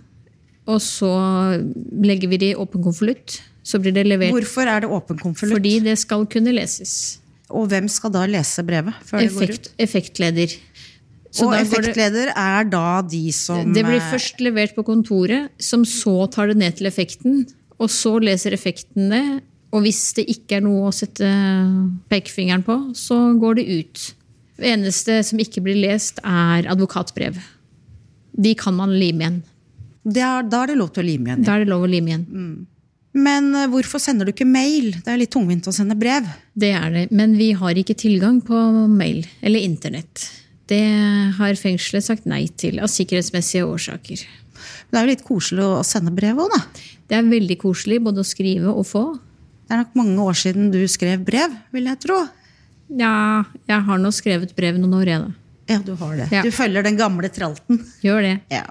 og 0.69 0.79
så 0.85 1.09
legger 2.05 2.29
vi 2.31 2.37
det 2.41 2.51
i 2.53 2.57
åpen 2.59 2.83
konvolutt. 2.85 3.39
Så 3.65 3.79
blir 3.81 3.93
det 3.93 4.05
levert 4.07 4.33
Hvorfor 4.33 4.69
er 4.69 4.85
det 4.85 4.89
åpen 4.89 5.17
konvolutt? 5.19 5.55
fordi 5.57 5.75
det 5.85 5.97
skal 6.01 6.25
kunne 6.29 6.53
leses. 6.55 7.19
Og 7.49 7.67
hvem 7.71 7.87
skal 7.89 8.13
da 8.13 8.25
lese 8.29 8.63
brevet 8.65 8.93
før 9.05 9.23
det 9.23 9.31
går 9.33 9.53
ut? 9.57 9.69
Effektleder. 9.81 10.53
Så 11.31 11.45
og 11.45 11.51
går 11.51 11.57
det- 11.57 11.67
effektleder 11.67 12.31
er 12.35 12.63
da 12.69 13.01
de 13.01 13.31
som 13.31 13.73
Det 13.73 13.83
blir 13.85 13.97
eh, 14.01 14.11
først 14.11 14.39
levert 14.41 14.75
på 14.75 14.83
kontoret, 14.85 15.49
som 15.59 15.83
så 15.85 16.29
tar 16.31 16.47
det 16.47 16.57
ned 16.57 16.77
til 16.77 16.87
effekten. 16.87 17.47
Og 17.79 17.89
så 17.89 18.19
leser 18.21 18.51
effekten 18.53 19.09
det. 19.09 19.41
Og 19.71 19.83
hvis 19.85 20.13
det 20.17 20.25
ikke 20.29 20.57
er 20.57 20.61
noe 20.65 20.89
å 20.89 20.93
sette 20.93 21.25
pekefingeren 22.09 22.63
på, 22.65 22.75
så 22.97 23.37
går 23.39 23.59
det 23.59 23.67
ut. 23.69 24.13
Det 24.57 24.73
eneste 24.73 25.19
som 25.23 25.39
ikke 25.39 25.61
blir 25.63 25.77
lest, 25.79 26.19
er 26.25 26.65
advokatbrev. 26.69 27.37
De 28.39 28.55
kan 28.55 28.73
man 28.75 28.89
lime 28.97 29.21
igjen. 29.23 29.43
Det 30.03 30.23
er, 30.23 30.43
Da 30.47 30.63
er 30.63 30.71
det 30.71 30.79
lov 30.79 30.91
til 30.95 31.03
å 31.03 31.07
lime 31.09 31.31
igjen. 31.31 31.45
Da 31.47 31.55
er 31.55 31.65
det 31.65 31.71
lov 31.71 31.85
å 31.85 31.89
lime 31.89 32.13
igjen. 32.13 32.27
Men 33.19 33.49
eh, 33.57 33.69
hvorfor 33.71 34.01
sender 34.01 34.27
du 34.27 34.33
ikke 34.33 34.47
mail? 34.47 34.91
Det 35.03 35.11
er 35.11 35.21
litt 35.21 35.33
tungvint 35.33 35.67
å 35.67 35.73
sende 35.75 35.97
brev. 35.99 36.27
Det 36.53 36.73
er 36.77 36.91
det. 36.93 37.07
Men 37.15 37.33
vi 37.39 37.51
har 37.57 37.79
ikke 37.79 37.97
tilgang 37.97 38.39
på 38.45 38.59
mail 38.91 39.23
eller 39.41 39.65
internett. 39.65 40.27
Det 40.69 40.83
har 41.39 41.57
fengselet 41.57 42.05
sagt 42.05 42.27
nei 42.29 42.43
til 42.61 42.77
av 42.83 42.91
sikkerhetsmessige 42.93 43.65
årsaker. 43.65 44.21
Men 44.89 44.93
det 44.93 44.99
er 44.99 45.07
jo 45.07 45.13
litt 45.15 45.25
koselig 45.25 45.65
å 45.65 45.81
sende 45.87 46.13
brev 46.13 46.37
òg, 46.43 46.53
da. 46.53 46.61
Det 47.09 47.17
er 47.17 47.25
veldig 47.25 47.57
koselig 47.61 47.97
både 48.05 48.21
å 48.21 48.27
skrive 48.27 48.69
og 48.69 48.85
få. 48.85 49.03
Det 49.65 49.73
er 49.73 49.81
nok 49.81 49.97
mange 49.97 50.25
år 50.29 50.37
siden 50.37 50.69
du 50.73 50.81
skrev 50.89 51.23
brev, 51.25 51.53
vil 51.73 51.89
jeg 51.89 52.01
tro. 52.05 52.19
Ja, 52.97 53.45
jeg 53.69 53.85
har 53.85 54.01
nå 54.01 54.09
skrevet 54.13 54.53
brev 54.57 54.77
noen 54.81 54.95
år, 54.97 55.09
jeg, 55.09 55.25
da. 55.25 55.49
Ja, 55.69 55.77
du 55.85 55.91
har 55.97 56.15
det. 56.17 56.27
Ja. 56.33 56.41
Du 56.45 56.49
følger 56.53 56.85
den 56.85 56.97
gamle 56.97 57.29
tralten. 57.33 57.83
Gjør 58.01 58.25
det. 58.25 58.35
Ja. 58.53 58.63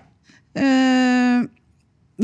Eh, 0.58 1.46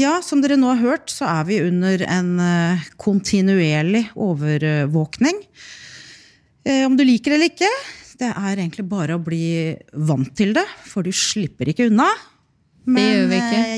ja, 0.01 0.15
som 0.27 0.43
dere 0.43 0.59
nå 0.59 0.73
har 0.73 0.83
hørt, 0.83 1.13
så 1.13 1.29
er 1.31 1.49
vi 1.49 1.61
under 1.63 2.03
en 2.09 2.31
eh, 2.43 2.87
kontinuerlig 3.01 4.09
overvåkning. 4.19 5.43
Eh, 6.65 6.83
om 6.89 6.97
du 6.99 7.05
liker 7.07 7.33
det 7.35 7.39
eller 7.39 7.53
ikke, 7.53 7.73
det 8.21 8.31
er 8.31 8.55
egentlig 8.57 8.87
bare 8.91 9.19
å 9.19 9.23
bli 9.23 9.75
vant 10.07 10.33
til 10.39 10.55
det, 10.57 10.67
for 10.87 11.07
du 11.07 11.13
slipper 11.15 11.71
ikke 11.71 11.89
unna. 11.91 12.09
Men 12.85 13.31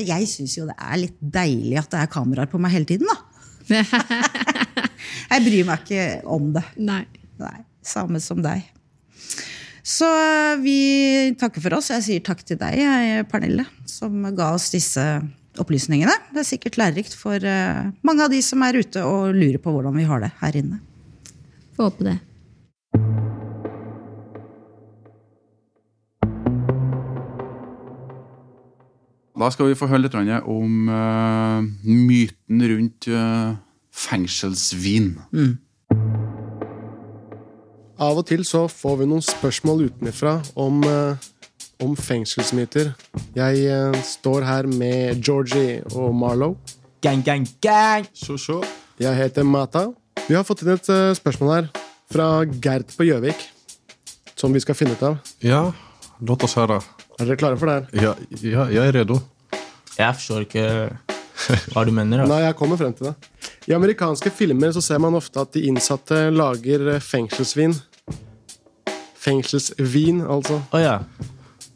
jeg 0.03 0.25
syns 0.27 0.57
jo 0.57 0.65
det 0.67 0.75
er 0.83 0.99
litt 0.99 1.19
deilig 1.21 1.77
at 1.79 1.93
det 1.93 2.01
er 2.01 2.11
kameraer 2.11 2.49
på 2.51 2.59
meg 2.59 2.73
hele 2.75 2.89
tiden, 2.89 3.07
da. 3.07 3.21
Jeg 5.27 5.43
bryr 5.43 5.67
meg 5.67 5.83
ikke 5.83 6.03
om 6.33 6.51
det. 6.55 6.63
Nei. 6.79 7.03
Nei, 7.37 7.57
samme 7.85 8.19
som 8.23 8.41
deg. 8.43 8.65
Så 9.87 10.07
vi 10.59 10.79
takker 11.39 11.63
for 11.63 11.77
oss. 11.77 11.87
Jeg 11.93 12.03
sier 12.03 12.23
takk 12.25 12.41
til 12.43 12.59
deg, 12.59 12.81
Pernille, 13.31 13.63
som 13.87 14.19
ga 14.35 14.51
oss 14.57 14.67
disse 14.73 15.03
opplysningene. 15.61 16.11
Det 16.35 16.43
er 16.43 16.47
sikkert 16.49 16.75
lærerikt 16.79 17.15
for 17.17 17.39
eh, 17.39 17.87
mange 18.05 18.25
av 18.25 18.33
de 18.33 18.41
som 18.43 18.61
er 18.67 18.77
ute 18.81 19.03
og 19.07 19.31
lurer 19.37 19.61
på 19.63 19.71
hvordan 19.71 19.95
vi 19.95 20.07
har 20.09 20.25
det 20.25 20.33
her 20.41 20.57
inne. 20.59 20.81
Får 21.77 21.87
håpe 21.87 22.09
det. 22.09 22.17
Da 29.37 29.51
skal 29.53 29.69
vi 29.69 29.77
få 29.77 29.87
høre 29.87 30.03
litt 30.03 30.17
om 30.17 30.91
eh, 30.91 31.71
myten 31.87 32.67
rundt 32.73 33.07
eh, 33.07 33.55
fengselsvin. 33.93 35.13
Av 37.97 38.19
og 38.19 38.27
til 38.29 38.43
så 38.45 38.67
får 38.69 38.99
vi 38.99 39.05
noen 39.09 39.23
spørsmål 39.25 39.87
utenfra 39.87 40.35
om, 40.61 40.83
eh, 40.85 41.15
om 41.81 41.95
fengselsmyter. 41.97 42.91
Jeg 43.33 43.63
eh, 43.65 43.97
står 44.05 44.45
her 44.45 44.67
med 44.69 45.23
Georgie 45.25 45.81
og 45.95 46.13
Marlo. 46.13 46.51
Gang, 47.01 47.23
gang, 47.25 47.47
gang! 47.61 48.05
Så, 48.13 48.37
så. 48.37 48.59
Jeg 49.01 49.17
heter 49.17 49.43
Mata. 49.43 49.87
Vi 50.27 50.37
har 50.37 50.45
fått 50.45 50.61
inn 50.61 50.75
et 50.75 50.89
eh, 50.93 51.15
spørsmål 51.17 51.53
her 51.55 51.71
fra 52.13 52.27
Gerd 52.45 52.93
på 52.93 53.07
Gjøvik. 53.09 53.47
Som 54.37 54.53
vi 54.53 54.61
skal 54.61 54.77
finne 54.77 54.93
ut 54.93 55.01
av. 55.01 55.17
Ja, 55.41 55.63
låt 56.21 56.45
oss 56.45 56.53
høre. 56.59 56.77
Er 57.17 57.25
dere 57.25 57.39
klare 57.41 57.57
for 57.57 57.65
det 57.65 57.79
her? 57.79 57.89
Ja, 57.97 58.13
ja, 58.45 58.67
jeg 58.77 58.91
er 58.91 58.99
redo. 58.99 59.17
Jeg 59.97 60.19
forstår 60.19 60.45
ikke 60.45 60.67
hva 61.73 61.81
du 61.81 61.89
mener. 61.97 62.21
da. 62.21 62.29
Nei, 62.29 62.43
jeg 62.45 62.57
kommer 62.61 62.77
frem 62.77 62.93
til 62.93 63.09
det. 63.09 63.15
I 63.67 63.73
amerikanske 63.75 64.29
filmer 64.31 64.71
så 64.71 64.81
ser 64.81 64.99
man 65.03 65.15
ofte 65.17 65.41
at 65.43 65.51
de 65.57 65.65
innsatte 65.67 66.29
lager 66.31 66.85
eh, 66.93 66.99
fengselsvin. 67.03 67.73
Fengselsvin, 69.17 70.21
altså. 70.23 70.61
Oh, 70.71 70.79
ja. 70.81 70.99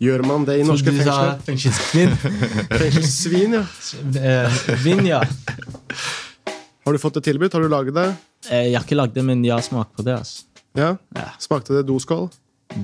Gjør 0.02 0.24
man 0.26 0.46
det 0.48 0.56
i 0.62 0.66
norske 0.66 0.94
fengsler? 0.96 1.36
Fengselsvin. 1.46 2.14
fengselsvin, 2.82 3.58
ja. 3.60 3.66
Eh, 4.22 4.62
Vin, 4.86 5.04
ja. 5.10 5.20
Har 6.86 6.96
du 6.96 7.02
fått 7.02 7.20
det 7.20 7.26
tilbudt? 7.28 7.54
Har 7.54 7.62
du 7.66 7.70
laget 7.70 7.94
det? 7.98 8.08
Eh, 8.50 8.70
Jeg 8.72 8.78
har 8.80 8.88
ikke 8.88 8.98
lagd 8.98 9.14
det, 9.18 9.26
men 9.28 9.44
jeg 9.46 9.54
har 9.58 9.66
smakt 9.68 9.94
på 9.98 10.06
det. 10.08 10.16
ass. 10.24 10.46
Ja? 10.78 10.94
Ja. 11.18 11.28
Smakte 11.44 11.76
det 11.78 11.84
doskål? 11.92 12.30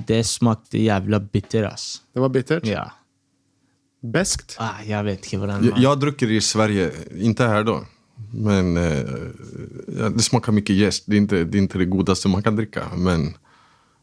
Det 0.06 0.20
smakte 0.28 0.78
jævla 0.84 1.18
bitter. 1.24 1.64
ass. 1.72 2.02
Det 2.14 2.20
var 2.22 2.28
bittert? 2.34 2.68
Ja. 2.68 2.84
Beskt? 4.04 4.54
Ah, 4.62 4.78
jeg 4.86 5.00
vet 5.08 5.24
ikke 5.26 5.40
hvordan 5.40 5.58
man... 5.64 5.70
Jeg, 5.72 5.82
jeg 5.82 5.98
drukker 6.04 6.30
i 6.36 6.42
Sverige, 6.44 6.90
ikke 7.32 7.48
her 7.50 7.64
då. 7.66 7.78
Men 8.32 8.76
eh, 8.76 8.98
ja, 9.98 10.08
det 10.08 10.22
smakar 10.22 10.52
mycket 10.52 10.76
jäst. 10.76 11.04
Det, 11.06 11.16
är 11.16 11.18
inte- 11.18 11.44
det 11.44 11.58
är 11.58 11.62
inte 11.62 11.78
det 11.78 11.84
godaste 11.84 12.28
man 12.28 12.42
kan 12.42 12.56
dricka. 12.56 12.88
Men 12.96 13.36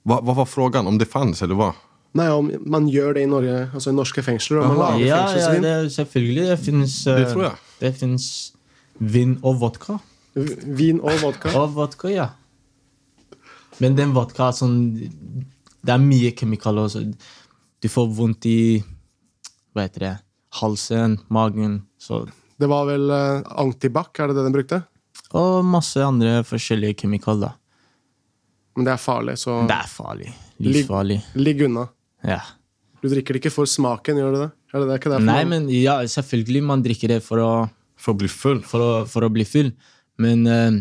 vad, 0.04 0.26
vad 0.26 0.36
var 0.36 0.46
frågan? 0.46 0.88
Om 0.88 0.98
det 0.98 1.06
fanns 1.06 1.42
eller 1.42 1.56
vad? 1.56 1.74
Nei, 2.16 2.30
om 2.30 2.52
man 2.66 2.88
gjør 2.88 3.14
det 3.14 3.22
i 3.22 3.28
Norge, 3.28 3.70
altså 3.74 3.90
i 3.90 3.94
norske 3.94 4.24
fengsler. 4.24 4.58
Om 4.62 4.68
man 4.68 4.78
lager 4.78 5.06
Ja, 5.06 5.38
ja, 5.38 5.60
det, 5.62 5.92
selvfølgelig. 5.94 6.46
Det 6.48 6.58
fins 6.60 7.04
Det. 7.04 7.52
Det 7.80 7.94
fins 8.00 8.54
vin 9.00 9.40
og 9.44 9.60
vodka. 9.60 9.98
V- 10.36 10.56
Vin 10.66 11.00
og 11.02 11.12
vodka. 11.22 11.52
Og 11.60 11.74
vodka, 11.76 12.08
ja. 12.08 12.28
Men 13.80 13.96
den 13.98 14.14
vodka 14.16 14.48
er 14.48 14.56
sånn 14.56 14.76
Det 15.86 15.92
er 15.94 16.00
mye 16.00 16.32
kemikalier 16.32 16.88
Så 16.92 17.02
du 17.84 17.88
får 17.92 18.08
vondt 18.18 18.46
i 18.48 18.84
Hva 19.76 19.84
heter 19.86 20.00
det? 20.06 20.14
Halsen, 20.62 21.18
magen. 21.30 21.82
Så, 22.00 22.22
Det 22.60 22.68
var 22.72 22.86
vel 22.88 23.10
uh, 23.12 23.42
antibac, 23.62 24.14
er 24.20 24.28
det 24.32 24.36
det 24.40 24.46
den 24.50 24.56
brukte? 24.60 24.84
og 25.36 25.66
masse 25.68 26.00
andre 26.00 26.44
forskjellige 26.48 26.96
kjemikalier. 27.02 27.56
Men 28.78 28.86
det 28.88 28.92
er 28.94 29.00
farlig, 29.02 29.34
så 29.42 29.56
Det 29.68 29.76
er 29.76 29.90
farlig. 29.90 30.30
Livsfarlig. 30.64 31.18
ligg 31.36 31.64
unna. 31.66 31.88
Ja. 32.24 32.38
Du 33.02 33.10
drikker 33.12 33.34
det 33.36 33.42
ikke 33.42 33.52
for 33.52 33.68
smaken, 33.68 34.16
gjør 34.22 34.32
du 34.36 34.40
det? 34.46 34.50
Er 34.72 34.80
det, 34.80 34.86
det 34.88 34.94
er 34.94 35.00
ikke 35.02 35.12
derfor 35.12 35.26
Nei, 35.28 35.44
men 35.50 35.68
ja, 35.74 35.98
selvfølgelig 36.08 36.62
man 36.64 36.84
drikker 36.86 37.08
det 37.16 37.20
for 37.26 37.42
å, 37.44 37.50
For 38.00 38.14
å 38.14 38.18
bli 38.22 38.28
full? 38.32 38.62
for 38.64 38.80
å, 38.86 38.92
for 39.10 39.28
å 39.28 39.32
bli 39.34 39.44
full, 39.48 39.74
men 40.24 40.46
uh, 40.48 40.80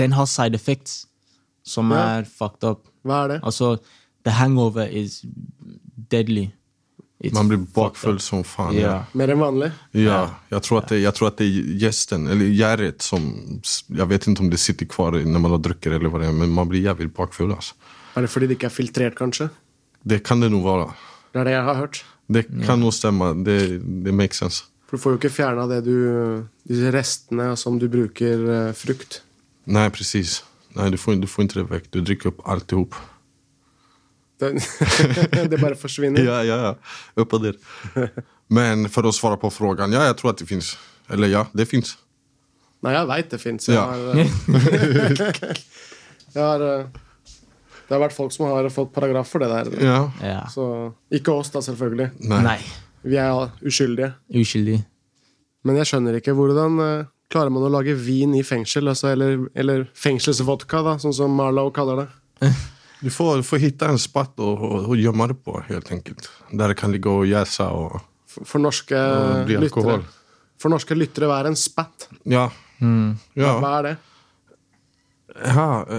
den 0.00 0.12
har 0.16 0.26
side 0.26 0.54
effects 0.58 1.06
som 1.64 1.90
Ja. 1.92 2.18
er 2.20 2.24
fucked 2.24 2.64
up. 2.64 2.88
Hva 3.04 3.24
er 3.24 3.28
det? 3.28 3.40
Altså, 3.42 3.78
the 4.24 4.30
hangover 4.36 4.84
is 4.86 5.22
deadly. 6.10 6.50
It's 7.20 7.34
Man 7.34 7.48
blir 7.48 7.58
bakfull 7.58 8.20
som 8.20 8.44
fan. 8.44 8.74
Ja. 8.74 8.80
Ja. 8.80 9.04
Mer 9.12 9.28
enn 9.28 9.38
vanlig? 9.38 9.70
Ja, 9.92 10.30
jag 10.48 10.62
tror, 10.62 10.78
att 10.78 10.88
det, 10.88 10.98
jag 10.98 11.14
tror 11.14 11.28
att 11.28 11.36
det 11.36 11.44
är 11.44 11.48
gästen, 11.82 12.26
eller 12.26 12.44
gäret 12.44 13.02
som... 13.02 13.34
Jag 13.86 14.06
vet 14.06 14.26
inte 14.26 14.42
om 14.42 14.50
det 14.50 14.56
sitter 14.56 14.86
kvar 14.86 15.12
när 15.12 15.38
man 15.38 15.50
har 15.50 15.58
druckit 15.58 15.92
eller 15.92 16.08
vad 16.08 16.20
det 16.20 16.26
är, 16.26 16.32
men 16.32 16.50
man 16.50 16.68
blir 16.68 16.80
jävligt 16.80 17.16
bakfull 17.16 17.52
alltså. 17.52 17.74
Er 18.16 18.22
det 18.22 18.28
fordi 18.28 18.46
det 18.46 18.56
ikke 18.58 18.66
er 18.66 18.74
filtrert, 18.74 19.14
kanskje? 19.18 19.48
Det 20.02 20.24
kan 20.26 20.40
det 20.40 20.48
nog 20.50 20.64
vara. 20.64 20.88
Det 21.32 21.40
er 21.40 21.44
det 21.44 21.52
jeg 21.52 21.64
har 21.64 21.74
hørt. 21.74 22.04
Det 22.26 22.42
kan 22.66 22.80
nog 22.80 22.94
stämma, 22.94 23.34
det, 23.34 23.78
det 24.04 24.14
makes 24.14 24.38
sense. 24.38 24.64
For 24.88 24.96
du 24.96 25.02
får 25.02 25.12
jo 25.12 25.18
ikke 25.20 25.30
fjerna 25.30 25.66
det 25.70 25.84
du 25.86 25.96
Disse 26.66 26.90
restene 26.90 27.56
som 27.56 27.78
du 27.78 27.88
bruker 27.88 28.42
eh, 28.50 28.72
frukt. 28.74 29.22
Nej, 29.64 29.90
precis. 29.90 30.44
Nej, 30.74 30.90
du 30.90 30.96
får, 30.96 31.14
du 31.14 31.26
får 31.26 31.42
inte 31.42 31.58
det 31.58 31.64
väck. 31.70 31.84
Du 31.90 32.00
dricker 32.00 32.28
upp 32.28 32.40
alltihop. 32.44 32.94
Det, 32.94 33.09
det 35.50 35.60
bare 35.60 35.74
forsvinner. 35.76 36.24
Ja, 36.24 36.42
ja, 36.44 36.56
ja. 36.56 36.76
Upp 37.14 37.32
och 37.32 37.42
ner. 37.42 37.54
Men 38.48 38.88
för 38.88 39.04
att 39.08 39.14
svara 39.14 39.36
på 39.36 39.50
frågan, 39.50 39.92
ja, 39.92 40.04
jag 40.06 40.18
tror 40.18 40.30
att 40.30 40.38
det 40.38 40.46
finns. 40.46 40.78
Eller 41.08 41.28
ja, 41.28 41.46
det 41.52 41.66
finns. 41.66 41.96
Nei, 42.80 42.94
jeg 42.96 43.06
veit 43.10 43.30
det 43.30 43.38
fins. 43.38 43.68
Jeg 43.68 43.76
Ja. 43.76 43.82
har, 43.92 43.98
eh, 44.16 44.26
jeg 46.34 46.42
har 46.42 46.60
eh, 46.64 46.86
Det 47.88 47.96
har 47.96 48.00
vært 48.04 48.14
folk 48.14 48.32
som 48.32 48.46
har 48.46 48.68
fått 48.70 48.92
paragraf 48.94 49.28
for 49.28 49.42
det 49.42 49.48
der. 49.50 49.70
Ja. 49.84 49.98
Ja. 50.22 50.44
Så 50.48 50.92
Ikke 51.12 51.32
oss, 51.34 51.50
da, 51.50 51.58
selvfølgelig. 51.60 52.10
Nei. 52.30 52.42
Nei. 52.46 52.58
Vi 53.02 53.16
er 53.18 53.50
uskyldige. 53.66 54.12
Uskyldige. 54.32 54.84
Men 55.66 55.76
jeg 55.80 55.86
skjønner 55.90 56.16
ikke 56.20 56.32
hvordan 56.38 56.78
eh, 56.84 57.08
klarer 57.30 57.50
man 57.52 57.66
å 57.66 57.72
lage 57.72 57.94
vin 57.98 58.32
i 58.38 58.42
fengsel? 58.46 58.88
Altså, 58.92 59.10
eller, 59.12 59.42
eller 59.58 59.88
fengselsvodka, 59.98 60.80
da, 60.86 60.96
sånn 61.02 61.12
som 61.16 61.34
Marlow 61.36 61.70
kaller 61.74 62.04
det. 62.04 62.08
Du, 63.00 63.10
får, 63.10 63.36
du 63.36 63.42
får 63.42 63.58
hitta 63.58 63.88
en 63.88 63.98
spatt 63.98 64.38
og, 64.38 64.62
och, 64.62 64.84
och 64.88 64.96
gjemme 64.96 65.26
det 65.26 65.34
på 65.34 65.60
helt 65.68 65.92
enkelt. 65.92 66.30
Der 66.52 66.68
det 66.68 66.74
kan 66.74 66.92
ligge 66.92 67.10
og 67.10 67.26
jäsa 67.26 67.70
og, 67.70 68.00
For, 68.30 68.44
for 68.46 68.62
norske 68.62 68.94
og 68.94 69.48
lyttere. 69.48 69.96
For 70.60 70.70
norske 70.70 70.94
lyttere, 70.94 71.26
hva 71.26 71.40
er 71.40 71.48
en 71.50 71.56
spatt? 71.58 72.06
Ja. 72.22 72.44
Ja. 73.34 73.56
Hva 73.58 73.72
er 73.78 73.88
det? 73.88 73.96
Ja. 75.44 75.84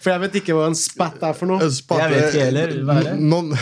For 0.00 0.10
jeg 0.12 0.20
vet 0.22 0.36
ikke 0.40 0.54
hva 0.56 0.66
en 0.70 0.76
spat 0.78 1.22
er 1.26 1.34
for 1.36 1.46
noe. 1.50 1.58
en 1.66 2.00
jeg 2.00 2.12
vet 2.12 2.28
ikke 2.30 2.44
heller. 2.48 2.68
Hva 2.86 2.94
är 3.00 3.04
det? 3.08 3.14
Någon, 3.20 3.52
eh, 3.52 3.58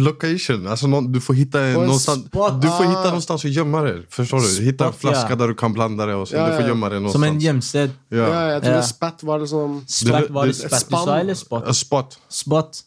location. 0.08 0.66
Altså, 0.66 0.86
någon, 0.90 1.12
du 1.12 1.20
får 1.22 1.34
hitte 1.38 1.62
noe 1.76 1.98
sted 1.98 2.24
spot. 2.26 2.60
du 2.62 2.68
får 2.68 2.84
Ah. 2.84 2.88
hitta 2.90 3.04
någonstans 3.04 3.44
att 3.44 3.50
gömma 3.50 3.82
det. 3.82 4.02
Forstår 4.10 4.40
du? 4.40 4.64
Hitte 4.64 4.84
en 4.84 4.92
flaske 4.92 4.94
flaska 5.00 5.26
ja. 5.30 5.36
där 5.36 5.48
du 5.48 5.54
kan 5.54 5.72
blande 5.72 6.06
det 6.06 6.14
och 6.14 6.28
Ja, 6.32 6.46
du 6.46 6.52
får 6.52 6.62
ja. 6.62 6.68
det 6.90 7.00
Som 7.12 7.24
en 7.24 7.40
gjemsted. 7.40 7.90
Ja. 8.08 8.16
Ja, 8.18 8.50
jeg 8.52 8.62
tror 8.62 8.74
Ja. 8.74 8.82
spat 8.82 9.22
var 9.22 9.38
det 9.38 9.46
sånn 9.48 9.84
Spot, 9.86 10.30
var 10.30 10.46
det 10.46 10.52
det- 10.52 10.70
spot 10.80 10.90
du 10.90 10.96
sa, 11.06 11.18
eller 11.20 11.34
spot? 11.34 11.76
Spot. 11.76 12.18
Spot. 12.28 12.82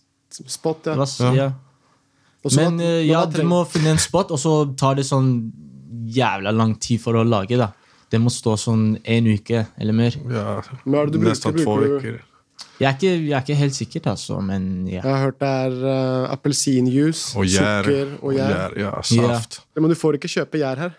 spot, 0.47 0.79
ja. 0.85 0.95
Det 0.95 1.07
Ja. 1.19 1.33
ja. 1.33 1.51
Men 2.55 2.79
eh, 2.79 2.85
ja, 3.07 3.25
du 3.25 3.43
må 3.43 3.65
finne 3.69 3.89
en 3.91 3.97
spot, 3.97 4.31
og 4.31 4.39
så 4.39 4.75
tar 4.77 4.95
det 4.95 5.03
sånn 5.05 5.51
jævla 6.07 6.51
lang 6.51 6.75
tid 6.79 7.01
for 7.01 7.13
å 7.13 7.23
lage. 7.23 7.57
da. 7.57 7.67
Det 8.11 8.19
må 8.19 8.31
stå 8.33 8.57
sånn 8.59 8.85
en 9.07 9.29
uke 9.31 9.65
eller 9.79 9.95
mer. 9.95 10.17
Ja, 10.27 10.57
nesten 10.59 10.81
hva 10.83 11.01
er 11.01 11.07
det 11.09 11.15
du 11.15 11.19
bruker? 11.21 11.29
nästan 11.31 11.57
två 11.61 11.77
uker. 11.95 12.19
Jeg 12.81 12.87
er 12.89 12.95
ikke, 12.97 13.11
jeg 13.13 13.35
er 13.37 13.43
ikke 13.45 13.55
helt 13.59 13.75
sikker, 13.77 14.07
altså, 14.09 14.39
men 14.41 14.63
ja. 14.89 15.03
Jeg 15.03 15.11
har 15.13 15.21
hørt 15.27 15.37
det 15.41 15.49
er 15.65 15.75
uh, 15.85 16.31
appelsinjuice, 16.33 17.29
sukker 17.29 18.15
og 18.19 18.33
gjær. 18.33 18.73
Ja, 18.81 18.91
saft. 19.05 19.61
Ja, 19.75 19.83
men 19.83 19.93
du 19.93 19.95
får 19.97 20.17
ikke 20.17 20.31
kjøpe 20.31 20.61
gjær 20.61 20.81
her. 20.87 20.95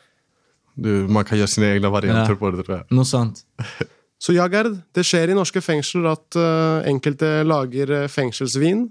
Du, 0.78 0.88
man 1.12 1.26
kan 1.28 1.36
gjøre 1.40 1.50
sine 1.52 1.72
egne 1.74 1.90
varianter 1.92 2.32
Ja. 2.32 2.38
på 2.38 2.52
det 2.54 2.64
tror 2.64 2.76
jeg. 2.78 2.86
Noe 2.94 3.08
sant. 3.08 3.42
Så 4.22 4.30
ja, 4.36 4.46
Gerd, 4.46 4.76
det 4.94 5.02
skjer 5.02 5.32
i 5.32 5.34
norske 5.34 5.58
fengsler 5.60 6.06
at 6.12 6.38
uh, 6.38 6.86
enkelte 6.86 7.40
lager 7.42 7.90
eh, 7.90 8.08
fengselsvin. 8.08 8.84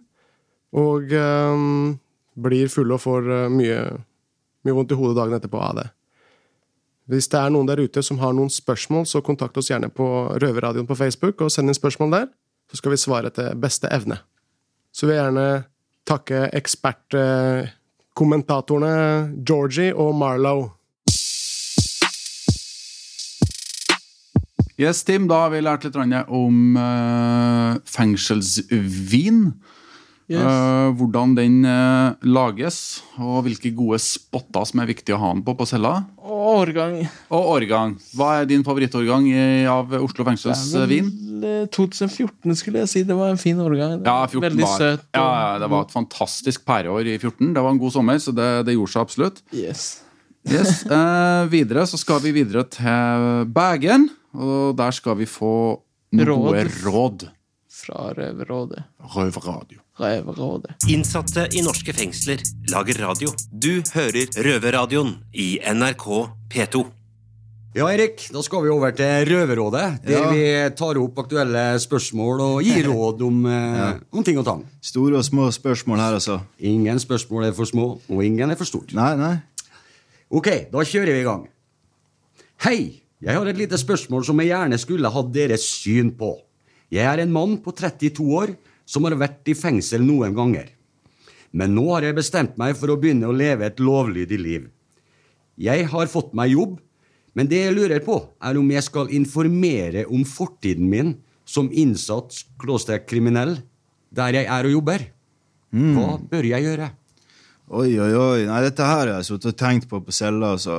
Og 0.76 1.14
uh, 1.16 1.96
blir 2.44 2.68
fulle 2.72 2.98
og 2.98 3.02
får 3.04 3.32
mye, 3.56 3.80
mye 4.68 4.76
vondt 4.76 4.92
i 4.92 5.00
hodet 5.00 5.16
dagen 5.22 5.40
etterpå 5.40 5.64
av 5.64 5.80
det. 5.80 5.88
Hvis 7.12 7.28
det 7.28 7.42
er 7.42 7.50
noen 7.52 7.68
der 7.68 7.82
ute 7.84 8.00
som 8.08 8.22
har 8.22 8.32
noen 8.32 8.48
spørsmål, 8.48 9.04
så 9.10 9.20
kontakt 9.26 9.58
oss 9.60 9.68
gjerne 9.68 9.90
på 9.92 10.06
Røverradioen 10.40 10.88
på 10.88 10.96
Facebook, 10.96 11.42
og 11.44 11.52
send 11.52 11.68
inn 11.68 11.76
spørsmål 11.76 12.08
der, 12.14 12.30
så 12.72 12.78
skal 12.80 12.92
vi 12.94 13.00
svare 13.02 13.28
etter 13.28 13.52
beste 13.60 13.88
evne. 13.92 14.16
Så 14.96 15.04
vil 15.08 15.16
jeg 15.18 15.26
gjerne 15.26 15.64
takke 16.08 16.48
ekspertkommentatorene 16.56 18.96
Georgie 19.44 19.92
og 19.92 20.16
Marlow. 20.16 20.72
Yes, 24.80 25.04
Tim, 25.04 25.28
da 25.28 25.36
har 25.44 25.52
vi 25.52 25.60
lært 25.62 25.84
litt 25.86 25.96
om 26.32 26.78
eh, 26.80 27.76
fengselsvin. 27.92 29.52
Yes. 30.32 30.40
Uh, 30.48 30.94
hvordan 30.96 31.34
den 31.36 31.58
uh, 31.68 32.14
lages, 32.24 33.02
og 33.20 33.42
hvilke 33.46 33.72
gode 33.76 33.98
spotter 34.00 34.64
som 34.70 34.80
er 34.84 34.88
viktig 34.94 35.12
å 35.16 35.20
ha 35.20 35.32
den 35.36 35.42
på 35.44 35.56
på 35.60 35.68
cella. 35.68 35.92
Og 36.24 36.46
årgang. 36.62 37.02
Og 37.34 37.50
årgang. 37.58 37.98
Hva 38.16 38.30
er 38.40 38.48
din 38.50 38.64
favorittårgang 38.64 39.28
av 39.72 39.92
Oslo 40.00 40.24
fengselsvin? 40.28 41.10
Vel, 41.12 41.44
eh, 41.50 41.66
2014 41.74 42.56
skulle 42.60 42.82
jeg 42.86 42.92
si. 42.94 43.04
Det 43.08 43.18
var 43.18 43.34
en 43.34 43.42
fin 43.42 43.60
årgang. 43.60 43.98
Ja, 44.06 44.22
var 44.24 44.32
14 44.32 44.46
Veldig 44.48 44.66
var, 44.68 44.78
søt. 44.80 45.04
og- 45.12 45.20
ja, 45.20 45.58
det 45.60 45.70
var 45.76 45.84
et 45.88 45.94
fantastisk 45.98 46.64
pæreår 46.66 47.12
i 47.12 47.18
14. 47.18 47.54
Det 47.54 47.62
var 47.66 47.72
en 47.76 47.82
god 47.84 47.92
sommer, 47.98 48.16
så 48.24 48.34
det, 48.36 48.48
det 48.70 48.78
gjorde 48.78 48.94
seg 48.96 49.02
absolutt. 49.06 49.42
Yes. 49.52 49.84
Yes. 50.48 50.86
Uh, 50.90 51.46
videre 51.56 51.84
så 51.86 52.00
skal 52.00 52.24
vi 52.24 52.32
videre 52.40 52.64
til 52.72 53.46
Bægen, 53.52 54.08
og 54.34 54.78
der 54.80 54.96
skal 54.96 55.20
vi 55.20 55.28
få 55.30 55.54
noen 56.16 56.28
Råd. 56.32 56.48
gode 56.48 56.66
råd. 56.88 57.30
Fra 57.82 58.12
Røverrådet. 58.16 58.84
Røverradio. 59.16 59.81
Røverrådet. 60.00 60.78
Innsatte 60.90 61.48
i 61.52 61.62
norske 61.66 61.92
fengsler 61.94 62.40
lager 62.72 63.02
radio. 63.04 63.32
Du 63.52 63.82
hører 63.94 64.30
Røverradioen 64.40 65.18
i 65.36 65.58
NRK 65.68 66.06
P2. 66.52 66.86
Ja, 67.76 67.86
Erik, 67.88 68.26
da 68.34 68.42
skal 68.44 68.66
vi 68.66 68.72
over 68.72 68.92
til 68.96 69.28
Røverrådet, 69.30 70.02
der 70.04 70.12
Ja. 70.12 70.32
vi 70.32 70.76
tar 70.76 70.98
opp 71.00 71.20
aktuelle 71.20 71.80
spørsmål 71.80 72.42
og 72.42 72.64
gir 72.64 72.88
råd 72.92 73.22
om, 73.24 73.46
ja. 73.46 73.94
om 74.12 74.24
ting 74.24 74.38
og 74.40 74.46
tang. 74.46 74.66
Store 74.82 75.18
og 75.20 75.24
små 75.28 75.50
spørsmål 75.52 75.98
her, 76.00 76.14
altså. 76.20 76.40
Ingen 76.60 77.00
spørsmål 77.00 77.46
er 77.46 77.54
for 77.54 77.66
små, 77.66 78.00
og 78.10 78.24
ingen 78.26 78.50
er 78.52 78.56
for 78.60 78.66
stort. 78.68 78.92
Nei, 78.94 79.16
nei. 79.16 79.38
Ok, 80.32 80.48
da 80.72 80.84
kjører 80.88 81.14
vi 81.16 81.22
i 81.22 81.28
gang. 81.28 81.48
Hei, 82.64 83.02
jeg 83.22 83.36
har 83.36 83.46
et 83.48 83.58
lite 83.58 83.78
spørsmål 83.80 84.26
som 84.26 84.40
jeg 84.40 84.52
gjerne 84.52 84.78
skulle 84.80 85.10
hatt 85.12 85.32
deres 85.34 85.64
syn 85.64 86.12
på. 86.16 86.38
Jeg 86.92 87.06
er 87.08 87.24
en 87.24 87.32
mann 87.32 87.58
på 87.64 87.72
32 87.72 88.20
år 88.36 88.56
som 88.86 89.08
har 89.08 89.18
vært 89.20 89.48
i 89.52 89.56
fengsel 89.58 90.04
noen 90.06 90.36
ganger. 90.38 90.70
Men 91.52 91.76
nå 91.76 91.88
har 91.92 92.08
jeg 92.08 92.18
bestemt 92.18 92.60
meg 92.60 92.78
for 92.80 92.94
å 92.94 93.00
begynne 93.00 93.28
å 93.28 93.36
leve 93.36 93.68
et 93.68 93.82
lovlydig 93.84 94.40
liv. 94.40 94.70
Jeg 95.60 95.90
har 95.92 96.12
fått 96.12 96.32
meg 96.38 96.54
jobb, 96.54 96.78
men 97.36 97.48
det 97.48 97.66
jeg 97.66 97.76
lurer 97.76 98.04
på, 98.04 98.18
er 98.44 98.60
om 98.60 98.72
jeg 98.72 98.84
skal 98.88 99.12
informere 99.16 100.06
om 100.12 100.24
fortiden 100.28 100.88
min 100.92 101.14
som 101.48 101.70
innsatt 101.72 102.44
kriminell 103.08 103.58
der 104.12 104.36
jeg 104.36 104.48
er 104.48 104.68
og 104.68 104.76
jobber. 104.80 105.06
Hva 105.72 106.18
bør 106.32 106.48
jeg 106.50 106.68
gjøre? 106.68 106.92
Oi, 107.72 107.92
oi, 108.04 108.12
oi. 108.12 108.40
Nei, 108.50 108.62
dette 108.66 108.84
her 108.84 109.06
har 109.06 109.14
jeg 109.16 109.30
sittet 109.30 109.54
og 109.54 109.60
tenkt 109.60 109.88
på 109.88 110.02
på 110.04 110.12
cella, 110.12 110.56
altså. 110.58 110.74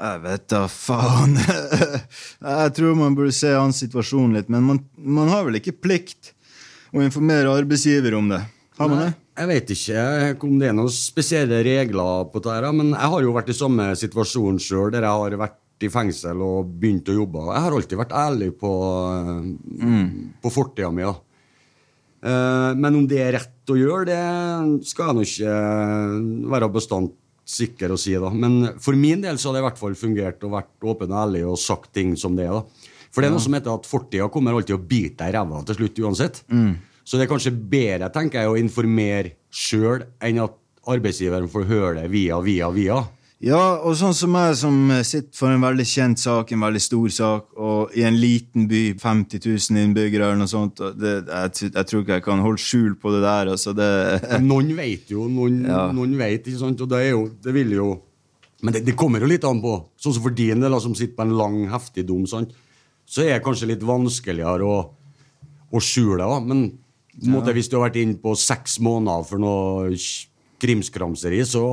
Jeg 0.00 0.20
vet 0.24 0.46
da 0.48 0.62
faen. 0.72 1.36
jeg 2.56 2.74
tror 2.78 2.96
man 2.96 3.16
burde 3.18 3.34
se 3.36 3.52
hans 3.52 3.82
situasjon 3.82 4.38
litt, 4.38 4.48
men 4.48 4.64
man, 4.64 4.80
man 4.96 5.28
har 5.28 5.44
vel 5.44 5.60
ikke 5.60 5.76
plikt 5.76 6.32
å 6.94 7.02
informere 7.04 7.52
arbeidsgiver 7.54 8.16
om 8.18 8.28
det? 8.32 8.40
Har 8.80 8.88
man 8.90 9.02
det? 9.04 9.10
Jeg 9.40 9.48
vet 9.48 9.70
ikke 9.72 10.48
om 10.48 10.58
det 10.60 10.68
er 10.68 10.74
noen 10.76 10.92
spesielle 10.92 11.62
regler 11.64 12.26
på 12.32 12.42
dette, 12.44 12.70
men 12.76 12.90
jeg 12.92 13.10
har 13.14 13.22
jo 13.24 13.32
vært 13.36 13.52
i 13.52 13.56
samme 13.56 13.90
situasjon 13.96 14.58
sjøl, 14.60 14.90
der 14.92 15.06
jeg 15.06 15.22
har 15.22 15.36
vært 15.40 15.58
i 15.80 15.88
fengsel 15.88 16.42
og 16.44 16.74
begynt 16.80 17.08
å 17.08 17.14
jobbe. 17.16 17.46
Jeg 17.54 17.64
har 17.64 17.76
alltid 17.76 18.00
vært 18.02 18.12
ærlig 18.20 18.50
på, 18.60 18.72
på 20.44 20.52
fortida 20.52 20.90
mi. 20.92 21.06
Eh, 21.08 22.72
Men 22.76 22.98
om 22.98 23.06
det 23.08 23.22
er 23.24 23.32
rett 23.38 23.72
å 23.72 23.78
gjøre, 23.78 24.04
det 24.10 24.86
skal 24.90 25.08
jeg 25.08 25.16
nå 25.16 25.24
ikke 25.24 26.50
være 26.52 26.68
bestandt 26.74 27.16
sikker 27.50 27.94
å 27.94 27.98
si. 27.98 28.12
da. 28.20 28.28
Men 28.30 28.74
for 28.78 28.94
min 28.98 29.22
del 29.24 29.38
så 29.40 29.48
har 29.50 29.56
det 29.56 29.62
i 29.64 29.68
hvert 29.70 29.80
fall 29.80 29.96
fungert 29.98 30.44
å 30.46 30.52
vært 30.52 30.86
åpen 30.86 31.10
og 31.10 31.22
ærlig 31.24 31.46
og 31.48 31.58
sagt 31.58 31.92
ting 31.96 32.12
som 32.18 32.36
det 32.38 32.44
er. 32.46 32.60
da. 32.60 32.89
For 33.10 33.22
det 33.22 33.30
er 33.30 33.34
noe 33.34 33.42
som 33.42 33.54
heter 33.56 33.72
at 33.74 33.86
fortida 33.90 34.28
kommer 34.30 34.54
alltid 34.54 34.76
å 34.76 34.82
bite 34.86 35.18
deg 35.24 35.32
i 35.32 35.36
ræva 35.38 35.64
til 35.66 35.80
slutt 35.80 35.98
uansett. 36.06 36.42
Så 37.04 37.18
det 37.18 37.24
er 37.26 37.30
kanskje 37.32 37.50
bedre 37.56 38.10
tenker 38.14 38.44
jeg, 38.44 38.50
å 38.52 38.58
informere 38.60 39.32
sjøl 39.50 40.04
enn 40.22 40.38
at 40.44 40.54
arbeidsgiveren 40.90 41.48
får 41.50 41.64
høre 41.66 41.94
det 42.02 42.10
via, 42.12 42.38
via, 42.44 42.68
via. 42.70 43.00
Ja, 43.40 43.80
og 43.80 43.94
sånn 43.96 44.12
som 44.12 44.34
jeg 44.36 44.56
som 44.60 44.74
sitter 45.00 45.32
for 45.32 45.48
en 45.48 45.62
veldig 45.64 45.84
kjent 45.88 46.20
sak, 46.20 46.50
en 46.52 46.60
veldig 46.60 46.82
stor 46.84 47.08
sak, 47.16 47.46
og 47.56 47.94
i 47.96 48.02
en 48.04 48.18
liten 48.20 48.66
by, 48.68 48.82
50 49.00 49.40
000 49.46 49.80
innbyggere 49.80 50.26
eller 50.28 50.42
noe 50.42 50.50
sånt, 50.50 50.76
det, 51.00 51.14
jeg, 51.24 51.70
jeg 51.72 51.88
tror 51.88 52.02
ikke 52.04 52.18
jeg 52.18 52.26
kan 52.26 52.42
holde 52.44 52.60
skjul 52.60 52.94
på 53.00 53.14
det 53.16 53.22
der, 53.24 53.50
altså 53.56 53.72
det 53.74 53.88
noen 54.50 54.70
vet 54.76 55.08
jo, 55.14 55.24
noen, 55.32 55.62
Ja. 55.64 55.86
noen 55.96 56.12
vet, 56.20 56.44
ikke 56.52 56.60
sant? 56.60 56.84
Og 56.84 56.92
det 56.92 57.00
er 57.06 57.14
jo, 57.14 57.24
det 57.42 57.56
vil 57.56 57.72
jo 57.80 57.88
Men 58.60 58.74
det, 58.76 58.82
det 58.84 58.92
kommer 59.00 59.24
jo 59.24 59.28
litt 59.30 59.44
an 59.48 59.62
på. 59.64 59.72
Sånn 59.96 60.12
som 60.12 60.22
for 60.26 60.36
din 60.36 60.60
del, 60.60 60.74
som 60.84 60.92
sitter 60.94 61.16
på 61.16 61.24
en 61.24 61.32
lang, 61.38 61.62
heftig 61.72 62.04
dom, 62.10 62.26
sant? 62.28 62.52
Så 63.10 63.24
er 63.26 63.34
det 63.36 63.44
kanskje 63.44 63.72
litt 63.72 63.82
vanskeligere 63.86 64.66
å, 64.66 64.78
å 65.74 65.82
skjule 65.82 66.22
det. 66.22 66.40
Men 66.46 66.64
måte, 67.32 67.54
hvis 67.56 67.70
du 67.70 67.78
har 67.78 67.88
vært 67.88 67.98
inne 68.04 68.18
på 68.22 68.36
seks 68.38 68.78
måneder 68.86 69.26
for 69.26 69.42
noe 69.42 69.90
krimskramseri, 70.60 71.40
så 71.48 71.64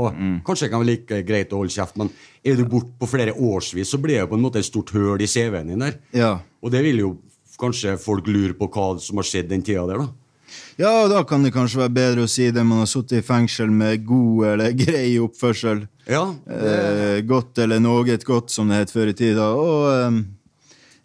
kanskje 0.47 0.65
det 0.65 0.71
kan 0.73 0.81
være 0.81 0.89
like 0.93 1.21
greit 1.27 1.53
å 1.53 1.61
holde 1.61 1.75
kjeft. 1.75 1.97
Men 1.99 2.09
er 2.41 2.57
du 2.57 2.65
borte 2.71 2.93
på 2.97 3.09
flere 3.11 3.35
årsvis, 3.35 3.91
så 3.91 3.99
blir 4.01 4.21
det 4.21 4.29
på 4.31 4.37
en 4.39 4.45
måte 4.47 4.61
et 4.63 4.67
stort 4.69 4.93
høl 4.95 5.21
i 5.21 5.29
CV-en 5.29 5.73
din 5.73 5.83
der. 5.83 5.99
Ja. 6.15 6.37
Og 6.63 6.73
det 6.73 6.81
vil 6.87 7.03
jo 7.03 7.11
kanskje 7.61 7.97
folk 8.01 8.29
lure 8.29 8.55
på 8.57 8.69
hva 8.73 8.95
som 9.01 9.19
har 9.21 9.27
skjedd 9.27 9.51
den 9.51 9.65
tida 9.65 9.85
der, 9.89 10.05
da. 10.05 10.13
Ja, 10.77 10.91
og 11.03 11.09
da 11.11 11.23
kan 11.27 11.43
det 11.43 11.51
kanskje 11.51 11.81
være 11.81 11.93
bedre 11.95 12.23
å 12.23 12.31
si 12.31 12.45
det 12.55 12.63
man 12.63 12.83
har 12.83 12.89
sittet 12.89 13.19
i 13.19 13.25
fengsel 13.25 13.71
med 13.73 14.05
god 14.07 14.45
eller 14.53 14.75
grei 14.85 15.17
oppførsel. 15.21 15.85
Ja, 16.07 16.23
Eh, 16.47 17.19
godt 17.27 17.59
eller 17.59 17.81
noe 17.83 18.17
godt, 18.23 18.53
som 18.53 18.69
det 18.71 18.83
het 18.85 18.93
før 18.93 19.11
i 19.11 19.15
tida. 19.17 19.49
Og 19.57 19.87
eh, 19.91 20.21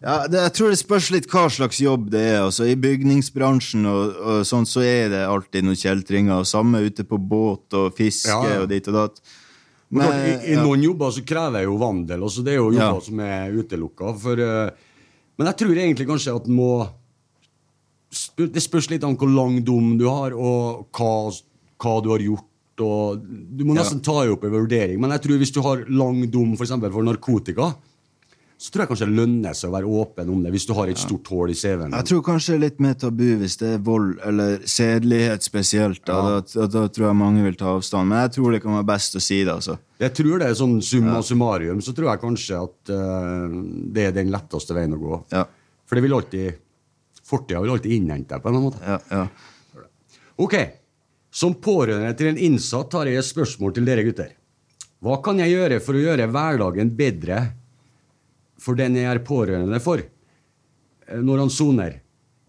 ja, 0.03 0.15
det, 0.27 0.39
jeg 0.41 0.53
tror 0.57 0.73
det 0.73 0.79
spørs 0.81 1.05
litt 1.13 1.29
hva 1.31 1.45
slags 1.51 1.77
jobb 1.79 2.09
det 2.11 2.23
er. 2.33 2.41
Altså, 2.43 2.65
I 2.67 2.75
bygningsbransjen 2.79 3.87
og, 3.87 4.17
og 4.19 4.41
sånn, 4.47 4.67
så 4.67 4.83
er 4.83 5.13
det 5.13 5.21
alltid 5.23 5.63
noen 5.63 5.79
kjeltringer. 5.79 6.41
Og 6.41 6.49
samme 6.49 6.81
ute 6.83 7.05
på 7.07 7.19
båt 7.21 7.77
og 7.79 7.95
fiske 7.95 8.33
Ja, 8.33 8.41
ja. 8.51 8.57
og 8.63 8.67
dit 8.71 8.89
og 8.91 8.97
datt. 8.99 9.21
Men, 9.93 10.09
klart, 10.09 10.25
I, 10.25 10.33
i 10.51 10.57
noen 10.59 10.83
jobber 10.83 11.13
så 11.15 11.23
krever 11.27 11.63
jeg 11.63 11.69
jo 11.69 11.77
vandel. 11.79 12.25
Altså 12.27 12.43
det 12.43 12.55
er 12.55 12.59
jo 12.59 12.73
jobber 12.73 13.05
som 13.05 13.21
er 13.23 13.55
utelukka. 13.55 14.11
For, 14.25 14.43
uh, 14.43 15.13
men 15.39 15.51
jeg 15.51 15.59
tror 15.61 15.79
egentlig 15.85 16.09
kanskje 16.09 16.35
at 16.35 16.51
må 16.51 16.73
Det 18.37 18.61
spørs 18.61 18.91
litt 18.91 19.05
om 19.07 19.15
hvor 19.17 19.31
lang 19.31 19.55
dom 19.65 19.95
du 19.97 20.03
har, 20.05 20.35
og 20.35 20.83
hva, 20.93 21.31
hva 21.81 21.95
du 22.03 22.11
har 22.11 22.21
gjort. 22.25 22.83
Og 22.83 23.23
du 23.23 23.63
må 23.65 23.77
nesten 23.77 24.03
ta 24.03 24.19
opp 24.27 24.43
en 24.43 24.53
vurdering. 24.53 24.99
Men 25.01 25.15
jeg 25.15 25.23
tror 25.23 25.39
hvis 25.41 25.55
du 25.55 25.63
har 25.63 25.87
lang 25.87 26.19
dom 26.33 26.57
for, 26.59 26.67
for 26.67 27.07
narkotika, 27.07 27.71
så 28.63 28.71
tror 28.71 28.85
jeg 28.85 28.89
kanskje 28.93 29.05
det 29.09 29.15
lønner 29.17 29.55
seg 29.59 29.67
å 29.67 29.73
være 29.73 29.89
åpen 29.99 30.29
om 30.31 30.43
det 30.45 30.53
hvis 30.53 30.65
du 30.69 30.71
har 30.77 30.87
et 30.87 30.99
stort 31.01 31.27
hull 31.33 31.51
i 31.51 31.55
CV-en. 31.59 31.91
Jeg 31.97 32.07
tror 32.07 32.21
kanskje 32.23 32.53
det 32.53 32.55
er 32.55 32.61
litt 32.61 32.77
mer 32.85 32.93
tabu 33.01 33.25
hvis 33.41 33.57
det 33.59 33.71
er 33.75 33.81
vold 33.83 34.21
eller 34.23 34.61
sedelighet 34.71 35.43
spesielt. 35.43 35.99
Da, 36.07 36.19
da, 36.23 36.37
da, 36.47 36.67
da 36.71 36.83
tror 36.87 37.09
jeg 37.09 37.17
mange 37.19 37.43
vil 37.43 37.57
ta 37.59 37.73
avstand. 37.73 38.07
Men 38.07 38.21
jeg 38.21 38.31
tror 38.37 38.53
det 38.55 38.61
kan 38.63 38.77
være 38.77 38.87
best 38.93 39.17
å 39.19 39.21
si 39.25 39.41
det. 39.41 39.51
altså. 39.57 39.75
Jeg 39.99 40.15
tror 40.15 40.39
det 40.39 40.47
er 40.47 40.55
sånn 40.55 40.77
summa 40.79 41.19
summarium, 41.27 41.81
så 41.83 41.91
tror 41.97 42.13
jeg 42.13 42.21
kanskje 42.21 42.61
at 42.63 42.93
uh, 42.95 43.57
det 43.97 44.05
er 44.07 44.15
den 44.15 44.31
letteste 44.31 44.77
veien 44.77 44.95
å 44.95 44.99
gå. 45.01 45.17
Ja, 45.33 45.41
For 45.83 45.99
det 45.99 46.05
vil 46.05 46.15
alltid 46.19 46.61
Fortida 47.23 47.61
vil 47.63 47.71
alltid 47.71 47.95
innhente 47.95 48.35
deg 48.35 48.43
på 48.43 48.51
en 48.51 48.55
eller 48.55 48.63
annen 48.63 48.71
måte. 48.71 49.11
ja, 49.11 49.19
ja. 49.19 49.83
Ok, 50.43 50.55
som 51.33 51.55
pårørende 51.61 52.13
til 52.17 52.31
en 52.31 52.39
innsatt 52.47 52.95
har 52.97 53.11
jeg 53.11 53.19
et 53.19 53.27
spørsmål 53.27 53.75
til 53.75 53.85
dere 53.87 54.03
gutter. 54.07 54.31
Hva 55.03 55.19
kan 55.23 55.39
jeg 55.43 55.51
gjøre 55.51 55.81
for 55.83 55.99
å 55.99 56.01
gjøre 56.03 56.29
hverdagen 56.31 56.91
bedre 56.97 57.41
for 58.61 58.77
den 58.79 58.97
jeg 58.99 59.09
er 59.09 59.23
pårørende 59.25 59.79
for, 59.83 60.03
eh, 60.03 61.19
når 61.21 61.45
han 61.45 61.53
soner? 61.53 61.99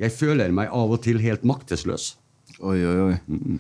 Jeg 0.00 0.10
føler 0.10 0.52
meg 0.54 0.72
av 0.74 0.90
og 0.90 1.02
til 1.04 1.20
helt 1.22 1.44
maktesløs. 1.46 2.14
Oi, 2.60 2.78
oi, 2.82 2.96
oi. 3.10 3.58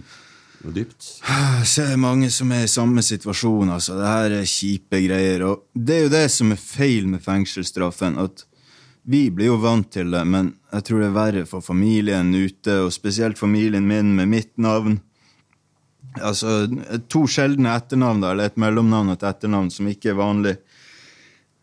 Og 0.64 0.72
dypt. 0.74 1.06
Jeg 1.60 1.68
ser 1.68 1.94
mange 2.00 2.30
som 2.32 2.50
er 2.54 2.64
i 2.64 2.70
samme 2.70 3.02
situasjon. 3.04 3.70
altså. 3.74 3.98
Det 3.98 4.08
her 4.08 4.34
er 4.40 4.48
kjipe 4.48 5.00
greier. 5.04 5.44
og 5.44 5.64
Det 5.74 5.96
er 5.96 6.02
jo 6.06 6.12
det 6.14 6.24
som 6.32 6.52
er 6.54 6.60
feil 6.60 7.08
med 7.10 7.22
fengselsstraffen. 7.24 8.18
at 8.18 8.44
Vi 9.04 9.28
blir 9.30 9.52
jo 9.52 9.58
vant 9.60 9.90
til 9.92 10.10
det, 10.10 10.22
men 10.26 10.54
jeg 10.72 10.84
tror 10.84 11.02
det 11.02 11.08
er 11.10 11.18
verre 11.18 11.46
for 11.46 11.60
familien 11.60 12.32
ute, 12.34 12.78
og 12.86 12.92
spesielt 12.92 13.38
familien 13.38 13.86
min 13.86 14.14
med 14.16 14.28
mitt 14.28 14.56
navn. 14.56 15.00
Altså, 16.22 16.64
To 17.08 17.26
sjeldne 17.28 17.74
etternavn, 17.76 18.22
da, 18.22 18.32
eller 18.32 18.48
et 18.48 18.56
mellomnavn 18.56 19.12
og 19.12 19.18
et 19.18 19.28
etternavn 19.28 19.70
som 19.70 19.90
ikke 19.90 20.14
er 20.14 20.18
vanlig. 20.22 20.56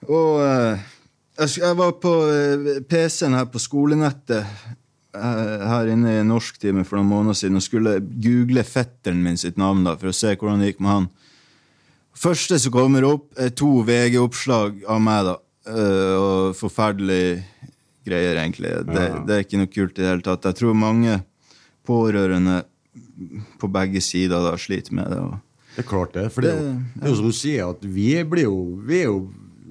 Og 0.10 0.42
eh, 0.42 0.86
jeg 1.38 1.78
var 1.78 1.98
på 2.02 2.14
eh, 2.32 2.80
PC-en 2.90 3.38
her 3.38 3.50
på 3.52 3.62
skolenettet 3.62 4.42
eh, 4.42 5.66
her 5.72 5.92
inne 5.94 6.18
i 6.20 6.26
norsktime 6.26 6.86
for 6.88 6.98
noen 6.98 7.12
måneder 7.12 7.38
siden 7.38 7.60
og 7.60 7.66
skulle 7.66 8.00
google 8.02 8.66
fetteren 8.66 9.22
min 9.26 9.38
sitt 9.38 9.60
navn 9.62 9.86
da, 9.86 9.98
for 10.00 10.10
å 10.12 10.16
se 10.16 10.34
hvordan 10.34 10.64
det 10.64 10.72
gikk 10.72 10.82
med 10.82 10.96
han. 10.96 11.10
Første 12.22 12.58
som 12.60 12.74
kommer 12.74 13.06
opp, 13.08 13.30
er 13.40 13.54
to 13.56 13.82
VG-oppslag 13.88 14.84
av 14.90 15.00
meg, 15.02 15.30
da. 15.30 15.38
Og 15.72 16.58
forferdelige 16.58 17.46
greier, 18.06 18.36
egentlig. 18.42 18.74
Det, 18.90 19.06
det 19.26 19.36
er 19.36 19.46
ikke 19.46 19.62
noe 19.62 19.70
kult 19.72 19.96
i 19.96 20.04
det 20.04 20.10
hele 20.10 20.26
tatt. 20.26 20.48
Jeg 20.50 20.58
tror 20.60 20.78
mange 20.78 21.20
pårørende 21.88 22.62
på 23.62 23.70
begge 23.72 24.02
sider 24.04 24.44
da 24.44 24.58
sliter 24.60 24.96
med 24.98 25.12
det. 25.14 25.22
Og 25.22 25.76
Det 25.76 25.84
er 25.86 25.88
klart 25.88 26.14
det. 26.18 26.28
For 26.34 26.46
det, 26.46 26.56
det 26.96 27.06
er 27.06 27.14
jo 27.14 27.20
som 27.22 27.32
du 27.32 27.38
sier, 27.38 27.72
at 27.72 27.86
vi 27.86 28.10
blir 28.28 28.50
jo, 28.50 28.60
vi 28.86 29.02
er 29.02 29.10
jo, 29.10 29.22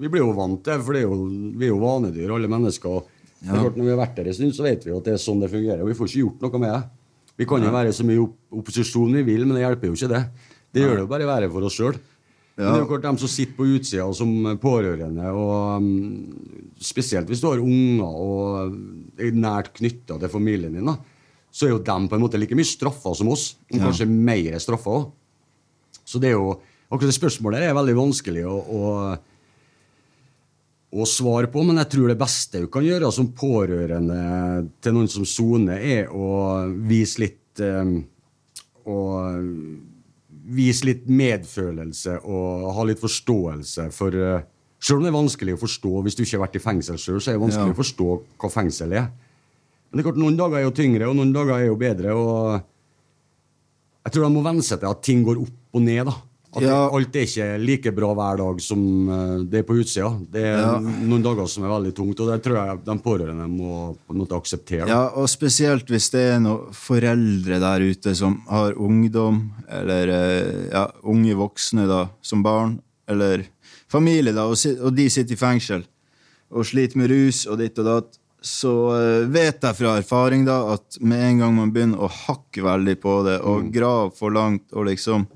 vi 0.01 0.09
blir 0.11 0.23
jo 0.25 0.33
vant 0.37 0.63
til 0.65 0.83
for 0.85 0.97
det 0.97 1.05
for 1.07 1.25
vi 1.61 1.67
er 1.67 1.73
jo 1.73 1.81
vanedyr, 1.83 2.33
alle 2.35 2.49
mennesker. 2.51 3.03
er 3.45 3.61
klart, 3.61 3.77
når 3.77 3.85
vi 3.87 3.93
har 3.93 4.01
vært 4.01 4.17
der 4.19 4.31
en 4.31 4.37
stund, 4.37 4.55
så 4.57 4.65
vet 4.67 4.85
vi 4.85 4.93
at 4.97 5.05
det 5.07 5.15
er 5.15 5.21
sånn 5.23 5.41
det 5.41 5.51
fungerer. 5.53 5.83
Og 5.85 5.91
vi 5.93 5.97
får 5.99 6.11
ikke 6.11 6.25
gjort 6.25 6.47
noe 6.47 6.61
med 6.61 6.73
det. 6.75 6.83
Vi 7.41 7.47
kan 7.49 7.63
jo 7.65 7.73
være 7.73 7.93
så 7.97 8.05
mye 8.05 8.21
opp 8.21 8.37
opposisjon 8.61 9.15
vi 9.17 9.23
vil, 9.25 9.47
men 9.47 9.57
det 9.57 9.63
hjelper 9.65 9.89
jo 9.89 9.97
ikke 9.97 10.11
det. 10.13 10.23
Det 10.75 10.83
gjør 10.83 10.97
det 10.99 11.05
jo 11.05 11.11
bare 11.13 11.29
verre 11.29 11.51
for 11.53 11.67
oss 11.69 11.77
sjøl. 11.79 11.97
Men 12.61 12.67
det 12.67 12.75
er 12.77 12.83
jo 12.83 12.89
klart 12.91 13.07
dem 13.07 13.19
som 13.23 13.31
sitter 13.33 13.57
på 13.57 13.69
utsida 13.79 14.07
som 14.13 14.33
pårørende, 14.61 15.31
og 15.33 15.81
um, 15.81 15.87
spesielt 16.77 17.31
hvis 17.31 17.41
du 17.41 17.47
har 17.49 17.63
unger 17.63 18.19
og 18.21 18.75
er 19.17 19.33
nært 19.33 19.73
knytta 19.79 20.19
til 20.21 20.33
familien 20.33 20.75
din, 20.77 20.91
da, 20.91 20.99
så 21.51 21.67
er 21.67 21.73
jo 21.73 21.81
dem 21.87 22.09
på 22.11 22.19
en 22.19 22.25
måte 22.27 22.39
like 22.39 22.59
mye 22.59 22.69
straffa 22.69 23.15
som 23.17 23.31
oss, 23.33 23.55
og 23.71 23.79
Ja. 23.79 23.87
kanskje 23.87 24.09
mer 24.11 24.59
straffa 24.61 24.93
òg. 24.99 25.09
Så 26.05 26.21
det 26.21 26.35
er 26.35 26.37
jo 26.39 26.59
Akkurat 26.91 27.13
det 27.13 27.21
spørsmålet 27.21 27.63
er 27.63 27.75
veldig 27.77 27.93
vanskelig 27.95 28.41
å, 28.51 28.55
å, 28.67 28.79
å 30.91 31.07
svare 31.07 31.47
på, 31.53 31.63
men 31.63 31.79
jeg 31.79 31.91
tror 31.93 32.09
det 32.11 32.19
beste 32.19 32.61
du 32.65 32.67
kan 32.73 32.83
gjøre 32.83 33.13
som 33.15 33.29
pårørende 33.37 34.69
til 34.83 34.97
noen 34.97 35.09
som 35.13 35.27
soner, 35.29 35.79
er 35.79 36.09
å 36.11 36.67
vise 36.89 37.23
litt 37.27 37.63
eh, 37.63 37.93
å 38.91 38.97
Vise 40.51 40.83
litt 40.89 41.05
medfølelse 41.07 42.17
og 42.27 42.65
ha 42.75 42.85
litt 42.89 42.99
forståelse 42.99 43.85
for 43.95 44.17
eh, 44.19 44.41
Selv 44.83 44.99
om 44.99 45.05
det 45.05 45.11
er 45.13 45.15
vanskelig 45.15 45.55
å 45.55 45.61
forstå 45.61 45.91
hvis 46.03 46.17
du 46.19 46.23
ikke 46.25 46.39
har 46.39 46.43
vært 46.47 46.57
i 46.59 46.63
fengsel 46.65 46.97
sjøl, 46.99 47.21
så 47.23 47.31
er 47.31 47.37
det 47.37 47.43
vanskelig 47.45 47.69
Ja. 47.71 47.75
å 47.77 47.79
forstå 47.79 48.07
hva 48.41 48.51
fengsel 48.51 48.95
er. 48.97 49.11
Men 49.13 49.99
det 49.99 50.03
er 50.03 50.07
klart, 50.09 50.19
noen 50.23 50.39
dager 50.41 50.57
er 50.59 50.65
jo 50.65 50.73
tyngre, 50.75 51.07
og 51.11 51.19
noen 51.19 51.35
dager 51.37 51.53
er 51.59 51.67
jo 51.69 51.77
bedre. 51.79 52.15
og 52.17 52.63
jeg 54.07 54.13
tror 54.15 54.25
de 54.25 54.31
må 54.33 54.43
venne 54.43 54.65
seg 54.65 54.81
til 54.81 54.89
at 54.89 55.03
ting 55.05 55.23
går 55.23 55.43
opp 55.45 55.77
og 55.77 55.83
ned. 55.85 56.09
da. 56.09 56.15
At 56.53 56.63
Ja. 56.65 56.89
alt 56.91 57.15
er 57.15 57.27
ikke 57.29 57.59
like 57.63 57.93
bra 57.95 58.09
hver 58.13 58.39
dag 58.41 58.61
som 58.61 58.81
eh, 59.09 59.45
det 59.47 59.61
er 59.61 59.67
på 59.69 59.77
utsida. 59.79 60.11
Det 60.33 60.43
er 60.43 60.59
Ja. 60.59 60.79
noen 60.81 61.23
dager 61.23 61.47
som 61.47 61.63
er 61.65 61.69
veldig 61.71 61.95
tungt, 61.95 62.19
og 62.19 62.27
det 62.27 62.43
tror 62.43 62.57
jeg 62.59 62.85
de 62.85 62.99
pårørende 62.99 63.47
må 63.49 63.97
på 64.09 64.11
en 64.15 64.19
måte 64.19 64.35
akseptere. 64.35 64.89
Ja, 64.89 65.09
og 65.15 65.29
spesielt 65.29 65.87
hvis 65.87 66.11
det 66.11 66.25
er 66.35 66.41
noen 66.41 66.73
foreldre 66.75 67.61
der 67.61 67.81
ute 67.87 68.17
som 68.17 68.41
har 68.49 68.73
ungdom, 68.75 69.53
eller 69.69 70.09
eh, 70.09 70.69
ja, 70.73 70.91
unge 71.05 71.37
voksne 71.39 71.87
da, 71.87 72.09
som 72.21 72.43
barn, 72.43 72.81
eller 73.07 73.45
familie, 73.89 74.33
da, 74.35 74.47
og, 74.47 74.95
de 74.95 75.09
sitter 75.09 75.35
i 75.35 75.37
fengsel 75.37 75.85
og 76.51 76.65
sliter 76.67 76.97
med 76.99 77.11
rus 77.11 77.47
og 77.47 77.59
ditt 77.59 77.79
og 77.79 77.85
datt, 77.87 78.19
så 78.43 78.73
eh, 78.97 79.27
vet 79.31 79.61
jeg 79.63 79.77
fra 79.77 79.99
erfaring 80.01 80.45
da 80.47 80.73
at 80.75 80.99
med 81.01 81.21
en 81.21 81.39
gang 81.45 81.55
man 81.55 81.71
begynner 81.71 82.01
å 82.01 82.11
hakke 82.11 82.63
veldig 82.65 82.97
på 83.01 83.25
det, 83.27 83.39
og 83.47 83.71
grave 83.71 84.11
for 84.19 84.31
langt, 84.35 84.67
og 84.73 84.87
liksom 84.91 85.29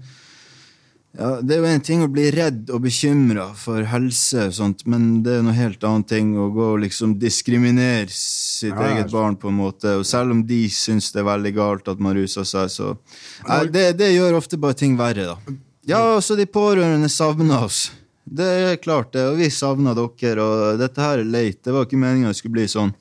ja, 1.18 1.29
Det 1.40 1.55
er 1.55 1.61
jo 1.62 1.70
en 1.70 1.85
ting 1.87 2.03
å 2.03 2.09
bli 2.11 2.24
redd 2.35 2.70
og 2.74 2.83
bekymra 2.85 3.46
for 3.59 3.87
helse, 3.87 4.48
og 4.48 4.55
sånt, 4.57 4.85
men 4.90 5.22
det 5.27 5.38
er 5.38 5.44
noe 5.46 5.55
helt 5.55 5.85
annet 5.87 6.09
ting 6.11 6.33
å 6.40 6.48
gå 6.55 6.70
og 6.74 6.81
liksom 6.83 7.16
diskriminere 7.22 8.11
sitt 8.11 8.74
Ja, 8.74 8.88
eget 8.90 9.12
barn 9.14 9.37
på 9.38 9.48
en 9.53 9.61
måte. 9.61 9.96
Og 10.00 10.07
selv 10.09 10.35
om 10.35 10.42
de 10.46 10.64
syns 10.74 11.12
det 11.14 11.22
er 11.22 11.29
veldig 11.31 11.55
galt 11.55 11.90
at 11.92 12.03
man 12.03 12.16
ruser 12.18 12.46
seg, 12.48 12.72
så 12.72 12.94
ja, 13.46 13.62
det, 13.64 13.92
det 14.00 14.11
gjør 14.14 14.40
ofte 14.40 14.59
bare 14.59 14.79
ting 14.79 14.98
verre, 14.98 15.35
da. 15.35 15.59
Ja, 15.87 16.00
også 16.16 16.35
de 16.38 16.46
pårørende 16.48 17.11
savner 17.12 17.66
oss. 17.66 17.92
Det 18.24 18.44
er 18.44 18.77
klart, 18.81 19.12
det. 19.12 19.27
Og 19.29 19.37
vi 19.38 19.50
savner 19.53 19.94
dere, 19.94 20.42
og 20.42 20.79
dette 20.81 21.03
her 21.03 21.20
er 21.20 21.29
leit. 21.29 21.61
Det 21.62 21.74
var 21.74 21.85
ikke 21.85 22.00
meninga 22.00 22.33
det 22.33 22.38
skulle 22.38 22.57
bli 22.57 22.64
sånn. 22.72 22.94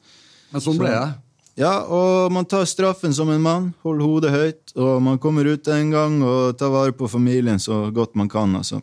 Men 0.51 0.61
sånn 0.61 0.77
ble 0.77 0.91
det. 0.91 1.05
Ja, 1.53 1.83
og 1.85 2.31
man 2.33 2.47
tar 2.49 2.65
straffen 2.65 3.13
som 3.13 3.29
en 3.29 3.43
mann, 3.43 3.65
holder 3.85 4.07
hodet 4.09 4.31
høyt, 4.33 4.71
og 4.73 5.03
man 5.05 5.19
kommer 5.21 5.45
ut 5.45 5.67
en 5.69 5.91
gang 5.93 6.15
og 6.25 6.55
tar 6.57 6.71
vare 6.73 6.95
på 6.97 7.05
familien 7.11 7.61
så 7.61 7.91
godt 7.93 8.15
man 8.17 8.29
kan, 8.31 8.55
altså. 8.57 8.79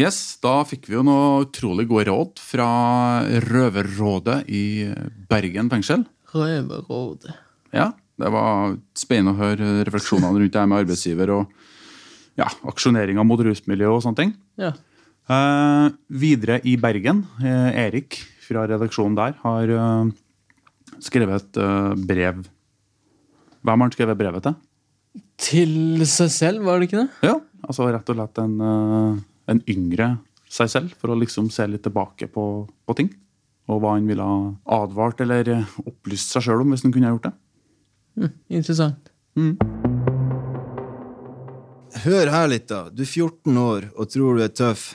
Yes, 0.00 0.38
Da 0.42 0.62
fikk 0.64 0.88
vi 0.88 0.96
jo 0.96 1.04
noe 1.06 1.44
utrolig 1.44 1.84
gode 1.86 2.08
råd 2.08 2.40
fra 2.42 2.66
Røverrådet 3.46 4.40
i 4.48 4.64
Bergen 5.30 5.70
fengsel. 5.70 6.06
Røverrådet. 6.34 7.36
Ja, 7.76 7.92
Det 8.20 8.28
var 8.28 8.74
spennende 8.98 9.32
å 9.32 9.38
høre 9.38 9.84
refleksjonene 9.86 10.34
rundt 10.42 10.52
det 10.52 10.60
her 10.60 10.66
med 10.68 10.82
arbeidsgiver 10.82 11.30
og 11.32 11.54
ja, 12.36 12.50
aksjoneringa 12.68 13.22
mot 13.24 13.40
rusmiljø 13.40 13.94
og 13.94 14.02
sånne 14.04 14.18
ting. 14.18 14.34
Ja. 14.60 14.74
Eh, 15.30 15.86
videre 16.10 16.58
i 16.68 16.74
Bergen, 16.76 17.22
eh, 17.40 17.86
Erik 17.86 18.18
fra 18.50 18.66
redaksjonen 18.66 19.18
der 19.18 19.36
har 19.44 19.74
eh, 19.76 20.10
skrevet 21.02 21.44
et 21.44 21.60
eh, 21.62 21.92
brev. 22.10 22.42
Hvem 23.60 23.76
har 23.76 23.86
han 23.86 23.94
skrevet 23.94 24.18
brevet 24.18 24.46
til? 24.46 24.58
Til 25.40 26.04
seg 26.08 26.32
selv, 26.34 26.66
var 26.66 26.80
det 26.80 26.90
ikke 26.90 27.04
det? 27.04 27.30
Ja, 27.30 27.36
altså 27.66 27.88
rett 27.90 28.10
og 28.10 28.18
slett 28.18 28.42
en, 28.42 28.56
eh, 28.66 29.20
en 29.54 29.62
yngre 29.70 30.12
seg 30.50 30.72
selv, 30.72 30.94
for 30.98 31.12
å 31.12 31.18
liksom 31.18 31.50
se 31.54 31.66
litt 31.70 31.84
tilbake 31.86 32.26
på, 32.32 32.46
på 32.66 32.98
ting. 32.98 33.12
Og 33.70 33.78
hva 33.82 33.94
han 33.94 34.08
ville 34.10 34.26
ha 34.26 34.80
advart 34.82 35.22
eller 35.22 35.52
opplyst 35.86 36.34
seg 36.34 36.48
sjøl 36.48 36.64
om 36.64 36.74
hvis 36.74 36.82
han 36.82 36.94
kunne 36.94 37.06
ha 37.06 37.14
gjort 37.14 37.28
det. 37.28 37.36
Mm, 38.18 38.32
interessant. 38.58 39.12
Hør 42.02 42.32
her 42.34 42.50
litt, 42.50 42.66
da. 42.70 42.88
Du 42.90 43.04
er 43.04 43.12
14 43.12 43.60
år 43.62 43.86
og 43.94 44.10
tror 44.10 44.38
du 44.40 44.42
er 44.42 44.50
tøff. 44.50 44.90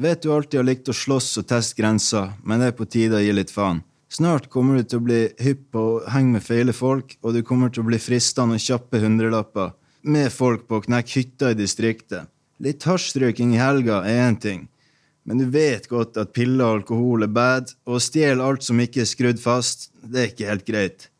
Vet 0.00 0.22
du 0.22 0.30
alltid 0.32 0.56
har 0.56 0.64
likt 0.64 0.88
å 0.88 0.94
slåss 0.96 1.26
og 1.42 1.44
teste 1.50 1.76
grenser, 1.76 2.30
men 2.40 2.62
det 2.62 2.70
er 2.70 2.76
på 2.78 2.86
tide 2.88 3.18
å 3.18 3.20
gi 3.20 3.34
litt 3.36 3.50
faen. 3.52 3.82
Snart 4.08 4.46
kommer 4.48 4.78
du 4.78 4.86
til 4.88 4.96
å 4.96 5.04
bli 5.04 5.18
hypp 5.44 5.66
på 5.74 5.80
å 5.84 5.98
henge 6.08 6.38
med 6.38 6.44
feile 6.46 6.72
folk, 6.72 7.18
og 7.20 7.34
du 7.36 7.42
kommer 7.44 7.68
til 7.68 7.82
å 7.82 7.88
bli 7.90 7.98
fristende 8.00 8.56
og 8.56 8.62
kjappe 8.64 9.02
hundrelapper 9.02 9.74
med 10.00 10.30
folk 10.32 10.62
på 10.64 10.78
å 10.78 10.84
knekke 10.86 11.18
hytta 11.18 11.50
i 11.52 11.58
distriktet. 11.58 12.30
Litt 12.64 12.86
hasjstrøking 12.88 13.52
i 13.52 13.60
helga 13.60 13.98
er 14.08 14.22
én 14.24 14.38
ting, 14.40 14.62
men 15.28 15.42
du 15.42 15.50
vet 15.52 15.84
godt 15.90 16.16
at 16.22 16.32
piller 16.32 16.64
og 16.64 16.78
alkohol 16.78 17.26
er 17.26 17.32
bad, 17.36 17.68
og 17.84 17.98
å 17.98 18.00
stjele 18.00 18.46
alt 18.46 18.64
som 18.64 18.80
ikke 18.80 19.02
er 19.02 19.10
skrudd 19.10 19.42
fast, 19.42 19.90
det 20.00 20.22
er 20.22 20.30
ikke 20.30 20.48
helt 20.48 20.64
greit. 20.70 21.10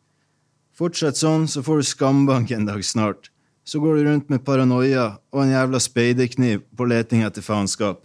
Fortsett 0.72 1.20
sånn, 1.20 1.44
så 1.52 1.60
får 1.60 1.82
du 1.82 1.90
skambank 1.90 2.54
en 2.56 2.64
dag 2.64 2.80
snart. 2.80 3.28
Så 3.60 3.82
går 3.84 4.00
du 4.00 4.08
rundt 4.08 4.32
med 4.32 4.40
paranoia 4.46 5.18
og 5.34 5.44
en 5.44 5.52
jævla 5.52 5.82
speiderkniv 5.84 6.64
på 6.72 6.88
leting 6.88 7.26
etter 7.28 7.44
faenskap. 7.44 8.00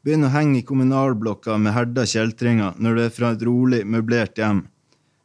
Begynn 0.00 0.24
å 0.24 0.32
henge 0.32 0.62
i 0.62 0.64
kommunalblokka 0.64 1.58
med 1.60 1.74
herda 1.76 2.06
kjeltringer 2.08 2.78
når 2.80 2.94
du 2.96 3.00
er 3.04 3.10
fra 3.12 3.34
et 3.34 3.42
rolig, 3.44 3.82
møblert 3.84 4.38
hjem. 4.40 4.62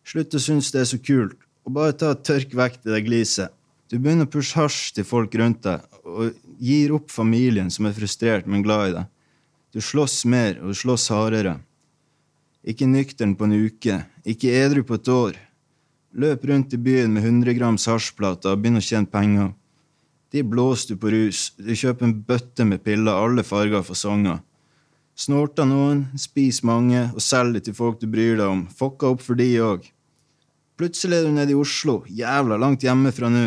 Slutt 0.03 0.35
å 0.35 0.41
synes 0.43 0.71
det 0.73 0.81
er 0.81 0.89
så 0.89 0.99
kult, 0.99 1.37
og 1.63 1.77
bare 1.77 1.95
ta 1.95 2.11
og 2.11 2.25
tørk 2.27 2.51
vekk 2.59 2.81
det 2.83 2.91
der 2.91 3.03
gliset. 3.05 3.53
Du 3.87 3.95
begynner 3.95 4.27
å 4.27 4.33
pushe 4.33 4.57
hasj 4.59 4.97
til 4.97 5.05
folk 5.07 5.35
rundt 5.39 5.61
deg, 5.63 5.85
og 6.03 6.33
gir 6.59 6.91
opp 6.97 7.07
familien 7.13 7.69
som 7.71 7.87
er 7.87 7.95
frustrert, 7.95 8.49
men 8.49 8.65
glad 8.65 8.89
i 8.89 8.95
deg. 8.97 9.11
Du 9.71 9.79
slåss 9.83 10.25
mer, 10.27 10.57
og 10.59 10.73
du 10.73 10.79
slåss 10.79 11.07
hardere. 11.13 11.57
Ikke 12.67 12.89
nøktern 12.89 13.35
på 13.39 13.47
en 13.47 13.55
uke, 13.55 14.01
ikke 14.27 14.53
edru 14.59 14.83
på 14.83 14.97
et 14.99 15.11
år. 15.13 15.37
Løp 16.19 16.43
rundt 16.49 16.75
i 16.75 16.79
byen 16.81 17.15
med 17.15 17.23
100 17.23 17.55
grams 17.55 17.87
hasjplater 17.87 18.51
og 18.51 18.59
begynn 18.63 18.81
å 18.81 18.83
tjene 18.83 19.07
penger. 19.11 19.53
De 20.35 20.43
blåser 20.43 20.95
du 20.95 20.99
på 20.99 21.13
rus, 21.13 21.45
du 21.55 21.71
kjøper 21.71 22.09
en 22.09 22.17
bøtte 22.27 22.67
med 22.67 22.83
piller, 22.83 23.15
alle 23.15 23.43
farger 23.47 23.79
og 23.79 23.87
fasonger. 23.93 24.41
Snorter 25.15 25.63
noen, 25.63 26.01
spis 26.19 26.59
mange 26.67 27.05
og 27.13 27.23
selg 27.23 27.55
det 27.55 27.69
til 27.69 27.75
folk 27.77 28.01
du 28.01 28.07
bryr 28.11 28.35
deg 28.35 28.49
om. 28.51 28.65
Fucka 28.67 29.13
opp 29.13 29.21
for 29.23 29.39
de 29.39 29.47
òg. 29.63 29.85
Plutselig 30.75 31.21
er 31.21 31.27
du 31.29 31.31
nede 31.31 31.53
i 31.53 31.55
Oslo, 31.55 32.01
jævla 32.11 32.57
langt 32.59 32.83
hjemmefra 32.83 33.29
nå. 33.31 33.45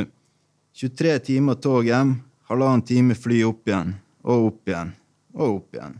23 0.78 1.18
timer 1.26 1.58
tog 1.60 1.84
hjem, 1.84 2.14
halvannen 2.48 2.84
time 2.88 3.16
fly 3.18 3.42
opp 3.44 3.68
igjen, 3.68 3.90
og 4.24 4.46
opp 4.46 4.70
igjen, 4.70 4.94
og 5.36 5.58
opp 5.58 5.76
igjen. 5.76 5.98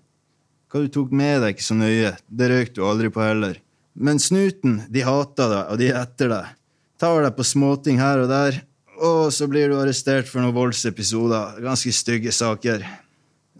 Hva 0.69 0.83
du 0.85 0.89
tok 0.95 1.13
med 1.21 1.43
deg, 1.43 1.53
ikke 1.53 1.67
så 1.67 1.77
nøye, 1.77 2.15
det 2.29 2.49
røyk 2.49 2.73
du 2.77 2.81
aldri 2.89 3.11
på 3.13 3.25
heller. 3.25 3.59
Men 3.93 4.23
snuten, 4.23 4.79
de 4.89 5.05
hater 5.05 5.53
deg, 5.53 5.63
og 5.69 5.83
de 5.83 5.91
er 5.91 6.01
etter 6.01 6.33
deg. 6.33 6.55
Tar 7.03 7.21
deg 7.27 7.37
på 7.37 7.45
småting 7.45 8.01
her 8.01 8.23
og 8.25 8.33
der, 8.33 8.63
og 9.05 9.29
så 9.37 9.51
blir 9.51 9.69
du 9.69 9.77
arrestert 9.77 10.31
for 10.31 10.41
noen 10.41 10.57
voldsepisoder, 10.57 11.61
ganske 11.61 11.93
stygge 11.93 12.33
saker. 12.33 12.87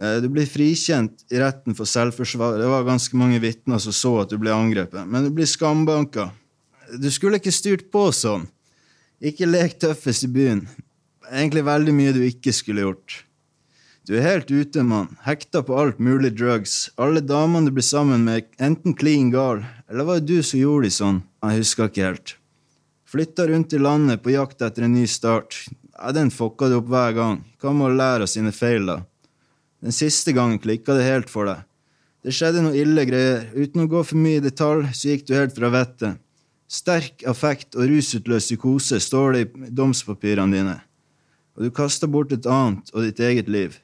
Eh, 0.01 0.21
Du 0.23 0.29
blir 0.29 0.47
frikjent 0.47 1.25
i 1.31 1.39
retten 1.41 1.75
for 1.75 1.85
selvforsvar. 1.89 2.59
Det 2.59 2.69
var 2.71 2.85
ganske 2.87 3.17
mange 3.17 3.41
vitner 3.43 3.79
som 3.83 3.93
så 3.93 4.13
at 4.23 4.31
du 4.31 4.39
ble 4.39 4.51
angrepet, 4.55 5.07
men 5.07 5.25
du 5.25 5.31
blir 5.31 5.47
skambanka. 5.47 6.31
Du 6.99 7.11
skulle 7.11 7.37
ikke 7.41 7.53
styrt 7.53 7.91
på 7.93 8.09
sånn. 8.15 8.47
Ikke 9.21 9.49
lek 9.49 9.79
tøffest 9.83 10.25
i 10.25 10.31
byen. 10.33 10.69
Egentlig 11.29 11.65
veldig 11.67 11.93
mye 11.95 12.13
du 12.17 12.23
ikke 12.25 12.55
skulle 12.55 12.85
gjort. 12.87 13.25
Du 14.09 14.15
er 14.17 14.25
helt 14.25 14.49
ute, 14.49 14.81
mann. 14.87 15.19
Hekta 15.27 15.61
på 15.67 15.77
alt 15.77 15.99
mulig 16.01 16.31
drugs. 16.39 16.89
Alle 16.97 17.21
damene 17.21 17.69
du 17.69 17.75
blir 17.77 17.85
sammen 17.85 18.23
med, 18.25 18.47
enten 18.57 18.95
clean 18.97 19.29
gal, 19.35 19.67
eller 19.91 20.05
var 20.09 20.21
det 20.23 20.31
du 20.31 20.43
som 20.43 20.61
gjorde 20.63 20.87
de 20.89 20.95
sånn? 20.95 21.19
Jeg 21.45 21.61
husker 21.61 21.91
ikke 21.91 22.07
helt. 22.07 22.33
Flytta 23.09 23.45
rundt 23.51 23.75
i 23.77 23.81
landet 23.83 24.23
på 24.25 24.33
jakt 24.33 24.63
etter 24.65 24.87
en 24.87 24.95
ny 24.97 25.05
start. 25.07 25.59
Ja, 25.93 26.13
Den 26.13 26.31
fucka 26.31 26.71
du 26.71 26.79
opp 26.79 26.89
hver 26.89 27.13
gang. 27.17 27.45
Hva 27.61 27.75
med 27.75 27.91
å 27.91 27.97
lære 27.99 28.25
av 28.25 28.33
sine 28.33 28.53
feil, 28.53 28.87
da? 28.87 29.03
Den 29.85 29.95
siste 29.95 30.35
gangen 30.35 30.59
klikka 30.59 30.97
det 30.97 31.07
helt 31.07 31.31
for 31.31 31.47
deg. 31.49 31.65
Det 32.25 32.35
skjedde 32.35 32.65
noe 32.65 32.77
ille 32.77 33.05
greier. 33.07 33.47
Uten 33.55 33.85
å 33.85 33.91
gå 33.91 34.03
for 34.05 34.19
mye 34.19 34.41
i 34.41 34.45
detalj, 34.45 34.89
så 34.93 35.13
gikk 35.13 35.29
du 35.29 35.37
helt 35.37 35.55
fra 35.55 35.71
vettet. 35.73 36.19
Sterk 36.69 37.23
affekt 37.31 37.79
og 37.79 37.87
rusutløs 37.89 38.51
psykose 38.51 38.99
står 39.01 39.37
det 39.37 39.43
i 39.47 39.71
domspapirene 39.73 40.59
dine. 40.59 40.75
Og 41.57 41.65
du 41.65 41.75
kasta 41.75 42.09
bort 42.11 42.35
et 42.35 42.47
annet 42.47 42.91
og 42.93 43.07
ditt 43.07 43.23
eget 43.25 43.49
liv. 43.49 43.79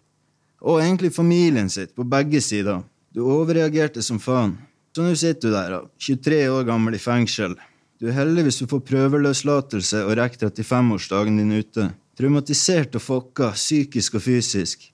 Og 0.61 0.83
egentlig 0.83 1.15
familien 1.15 1.71
sitt, 1.73 1.95
på 1.97 2.05
begge 2.05 2.43
sider. 2.45 2.83
Du 3.15 3.23
overreagerte 3.25 4.03
som 4.03 4.21
faen. 4.21 4.57
Så 4.95 5.03
nå 5.03 5.15
sitter 5.19 5.51
du 5.51 5.55
der, 5.55 5.73
da, 5.75 5.81
23 5.99 6.41
år 6.55 6.67
gammel 6.69 6.99
i 6.99 7.03
fengsel. 7.03 7.57
Du 7.99 8.09
er 8.11 8.19
heldig 8.19 8.47
hvis 8.47 8.61
du 8.61 8.69
får 8.71 8.83
prøveløslatelse 8.89 10.05
og 10.05 10.17
rekker 10.19 10.51
35-årsdagen 10.51 11.39
din 11.41 11.55
ute. 11.55 11.89
Traumatisert 12.19 12.95
og 12.99 13.03
fokka, 13.03 13.53
psykisk 13.57 14.19
og 14.19 14.27
fysisk. 14.27 14.91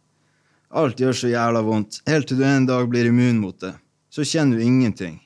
Alt 0.70 1.00
gjør 1.02 1.16
så 1.18 1.30
jævla 1.32 1.64
vondt, 1.66 1.98
helt 2.06 2.28
til 2.30 2.38
du 2.38 2.44
en 2.46 2.66
dag 2.68 2.86
blir 2.90 3.08
immun 3.10 3.40
mot 3.42 3.56
det. 3.58 3.72
Så 4.10 4.22
kjenner 4.22 4.58
du 4.58 4.62
ingenting. 4.62 5.18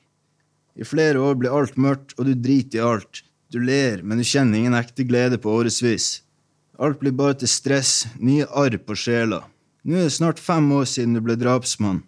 I 0.75 0.83
flere 0.83 1.21
år 1.21 1.37
blir 1.37 1.53
alt 1.53 1.77
mørkt, 1.77 2.15
og 2.17 2.25
du 2.25 2.33
driter 2.33 2.79
i 2.79 2.85
alt. 2.85 3.21
Du 3.53 3.59
ler, 3.61 4.01
men 4.01 4.17
du 4.17 4.25
kjenner 4.25 4.57
ingen 4.57 4.75
ekte 4.75 5.05
glede 5.05 5.37
på 5.41 5.53
årevis. 5.53 6.23
Alt 6.81 6.99
blir 6.99 7.13
bare 7.15 7.37
til 7.39 7.51
stress, 7.51 8.07
nye 8.17 8.47
arr 8.49 8.75
på 8.81 8.97
sjela. 8.97 9.43
Nå 9.85 9.99
er 9.99 10.09
det 10.09 10.15
snart 10.17 10.41
fem 10.41 10.65
år 10.73 10.87
siden 10.89 11.13
du 11.15 11.21
ble 11.23 11.37
drapsmann. 11.39 12.01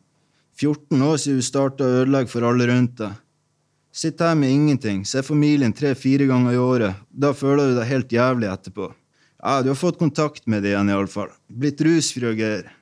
14 0.57 1.01
år 1.05 1.19
siden 1.21 1.37
du 1.37 1.45
starta 1.45 1.85
å 1.85 1.99
ødelegge 2.01 2.33
for 2.33 2.47
alle 2.47 2.65
rundt 2.71 2.97
deg. 3.03 3.19
Sitt 3.93 4.21
her 4.21 4.33
med 4.37 4.49
ingenting, 4.53 5.03
se 5.05 5.21
familien 5.25 5.73
tre-fire 5.73 6.25
ganger 6.29 6.53
i 6.53 6.61
året. 6.61 6.97
Da 7.09 7.31
føler 7.37 7.69
du 7.69 7.77
deg 7.77 7.89
helt 7.89 8.11
jævlig 8.13 8.49
etterpå. 8.49 8.89
Ja, 9.37 9.61
du 9.61 9.69
har 9.71 9.77
fått 9.77 10.01
kontakt 10.01 10.49
med 10.49 10.65
det 10.65 10.73
igjen, 10.73 10.89
iallfall. 10.89 11.29
Blitt 11.47 11.81
rusfri 11.85 12.25
og 12.25 12.37
greier. 12.41 12.73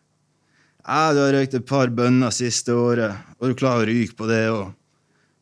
Ja, 0.86 1.14
du 1.14 1.20
har 1.24 1.34
røykt 1.34 1.56
et 1.58 1.66
par 1.66 1.90
bønner 1.90 2.30
siste 2.30 2.76
året, 2.78 3.18
og 3.42 3.50
du 3.50 3.58
klarer 3.58 3.88
å 3.88 3.90
ryke 3.90 4.14
på 4.20 4.28
det 4.30 4.44
òg. 4.54 4.68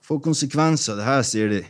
Få 0.04 0.16
konsekvenser, 0.24 0.96
det 0.96 1.08
her, 1.08 1.24
sier 1.28 1.52
de. 1.52 1.64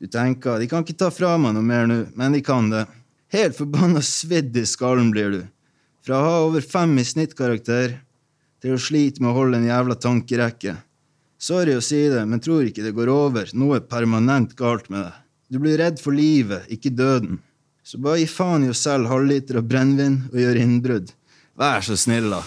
Du 0.00 0.08
tenker, 0.08 0.56
de 0.58 0.68
kan 0.68 0.84
ikke 0.84 0.96
ta 1.02 1.10
fra 1.12 1.34
meg 1.40 1.52
noe 1.52 1.66
mer 1.66 1.84
nå, 1.88 1.98
men 2.16 2.32
de 2.32 2.40
kan 2.44 2.70
det. 2.72 2.86
Helt 3.32 3.58
forbanna 3.58 4.00
svidd 4.04 4.56
i 4.56 4.64
skallen 4.68 5.12
blir 5.12 5.28
du. 5.32 5.42
Fra 6.04 6.18
å 6.18 6.24
ha 6.24 6.40
over 6.46 6.64
fem 6.64 6.96
i 6.98 7.04
snittkarakter 7.04 7.98
til 8.64 8.74
å 8.74 8.80
slite 8.80 9.20
med 9.20 9.34
å 9.34 9.36
holde 9.36 9.60
en 9.60 9.68
jævla 9.68 9.98
tankerekke. 10.00 10.74
Sorry 11.36 11.76
å 11.76 11.84
si 11.84 12.00
det, 12.08 12.24
men 12.24 12.40
tror 12.40 12.64
ikke 12.64 12.84
det 12.86 12.94
går 12.96 13.12
over. 13.12 13.52
Noe 13.52 13.82
er 13.82 13.86
permanent 13.92 14.56
galt 14.56 14.88
med 14.88 15.04
deg. 15.04 15.22
Du 15.52 15.60
blir 15.60 15.76
redd 15.76 16.00
for 16.00 16.16
livet, 16.16 16.64
ikke 16.72 16.96
døden. 16.96 17.42
Så 17.84 18.00
bare 18.00 18.22
gi 18.22 18.28
faen 18.30 18.64
i 18.64 18.72
å 18.72 18.78
selge 18.78 19.12
halvliter 19.12 19.60
av 19.60 19.68
brennevin 19.68 20.22
og 20.32 20.42
gjøre 20.46 20.64
innbrudd. 20.64 21.12
Vær 21.60 21.84
så 21.84 21.98
snill, 21.98 22.30
da. 22.32 22.40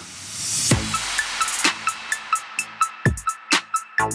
Yes, 4.05 4.13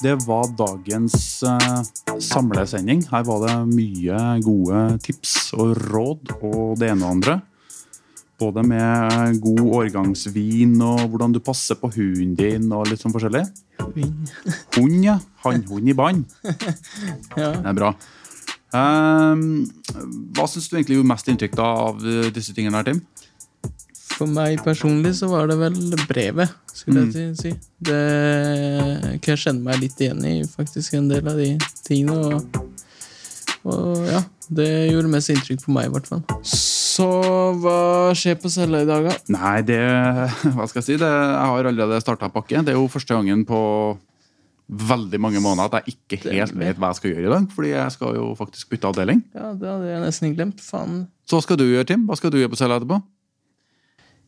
det 0.00 0.16
var 0.24 0.48
dagens 0.56 1.44
uh, 1.44 1.84
samlesending. 2.16 3.04
Her 3.10 3.20
var 3.28 3.44
det 3.44 3.68
mye 3.68 4.40
gode 4.40 4.96
tips 5.04 5.52
og 5.58 5.76
råd 5.90 6.32
og 6.38 6.80
det 6.80 6.88
ene 6.94 7.04
og 7.04 7.12
andre. 7.18 7.34
Både 8.40 8.64
med 8.64 9.36
god 9.44 9.60
årgangsvin 9.82 10.72
og 10.80 11.04
hvordan 11.10 11.36
du 11.36 11.44
passer 11.44 11.76
på 11.76 11.92
hunden 11.98 12.32
din 12.38 12.72
og 12.72 12.88
litt 12.88 13.04
sånn 13.04 13.12
forskjellig. 13.12 13.44
Hund. 13.82 14.32
Hund, 14.78 15.04
ja. 15.04 15.18
Hannhund 15.44 15.92
i 15.92 15.98
bånd. 16.00 16.24
Ja. 17.36 17.52
Det 17.60 17.68
er 17.68 17.76
bra. 17.76 17.92
Ehm, 18.76 19.64
hva 20.36 20.44
syns 20.50 20.68
du 20.68 20.76
egentlig 20.76 20.98
gjorde 20.98 21.08
mest 21.14 21.28
inntrykk 21.32 21.54
da 21.56 21.68
av 21.88 22.02
eh, 22.04 22.28
disse 22.34 22.52
tingene 22.56 22.76
her, 22.80 22.88
Tim? 22.90 23.02
For 24.18 24.26
meg 24.26 24.60
personlig 24.64 25.12
så 25.20 25.28
var 25.30 25.46
det 25.46 25.56
vel 25.60 25.76
brevet, 26.08 26.50
skulle 26.74 27.04
Mm. 27.06 27.12
jeg 27.14 27.36
si. 27.38 27.52
Det 27.80 28.00
kan 29.22 29.34
jeg 29.36 29.42
kjenne 29.44 29.62
meg 29.62 29.78
litt 29.84 30.00
igjen 30.02 30.24
i, 30.26 30.42
faktisk, 30.48 30.96
en 30.98 31.08
del 31.08 31.28
av 31.30 31.38
de 31.38 31.52
tingene. 31.86 32.34
Og, 32.34 32.66
og 33.68 34.08
ja, 34.10 34.22
det 34.50 34.68
gjorde 34.90 35.12
mest 35.12 35.30
inntrykk 35.30 35.62
på 35.64 35.76
meg, 35.76 35.86
i 35.86 35.94
hvert 35.94 36.10
fall. 36.10 36.24
Så 36.42 37.06
hva 37.62 38.10
skjer 38.18 38.40
på 38.42 38.50
cella 38.50 38.82
i 38.82 38.88
dag, 38.88 39.06
da? 39.06 39.14
Nei, 39.36 39.60
det 39.62 39.78
Hva 40.56 40.66
skal 40.66 40.80
jeg 40.82 40.88
si? 40.88 40.96
Det, 40.98 41.06
jeg 41.08 41.48
har 41.54 41.70
allerede 41.70 42.00
starta 42.02 42.28
pakke. 42.32 42.64
Det 42.66 42.74
er 42.74 42.78
jo 42.80 42.88
første 42.90 43.14
gangen 43.14 43.44
på 43.46 43.60
veldig 44.68 45.18
mange 45.20 45.40
måneder 45.40 45.70
at 45.78 45.86
jeg 45.86 45.94
ikke 45.96 46.30
helt 46.32 46.52
vet 46.60 46.76
hva 46.76 46.90
jeg 46.92 46.98
skal 47.00 47.10
gjøre 47.14 47.26
i 47.26 47.32
dag. 47.32 47.46
Fordi 47.54 47.68
jeg 47.72 47.92
skal 47.94 48.14
jo 48.18 48.24
faktisk 48.36 48.68
bytte 48.74 48.90
avdeling. 48.90 49.22
Ja, 49.34 49.52
Det 49.56 49.68
hadde 49.68 49.86
jeg 49.92 50.02
nesten 50.04 50.34
glemt. 50.36 50.60
Faen. 50.60 51.06
Så 51.28 51.38
hva 51.38 51.42
skal 51.46 51.56
du 51.60 51.64
gjøre, 51.64 51.86
Tim? 51.88 52.06
Hva 52.08 52.16
skal 52.20 52.30
du 52.34 52.38
gjøre 52.40 52.52
på 52.52 52.58
cella 52.60 52.76
etterpå? 52.80 52.98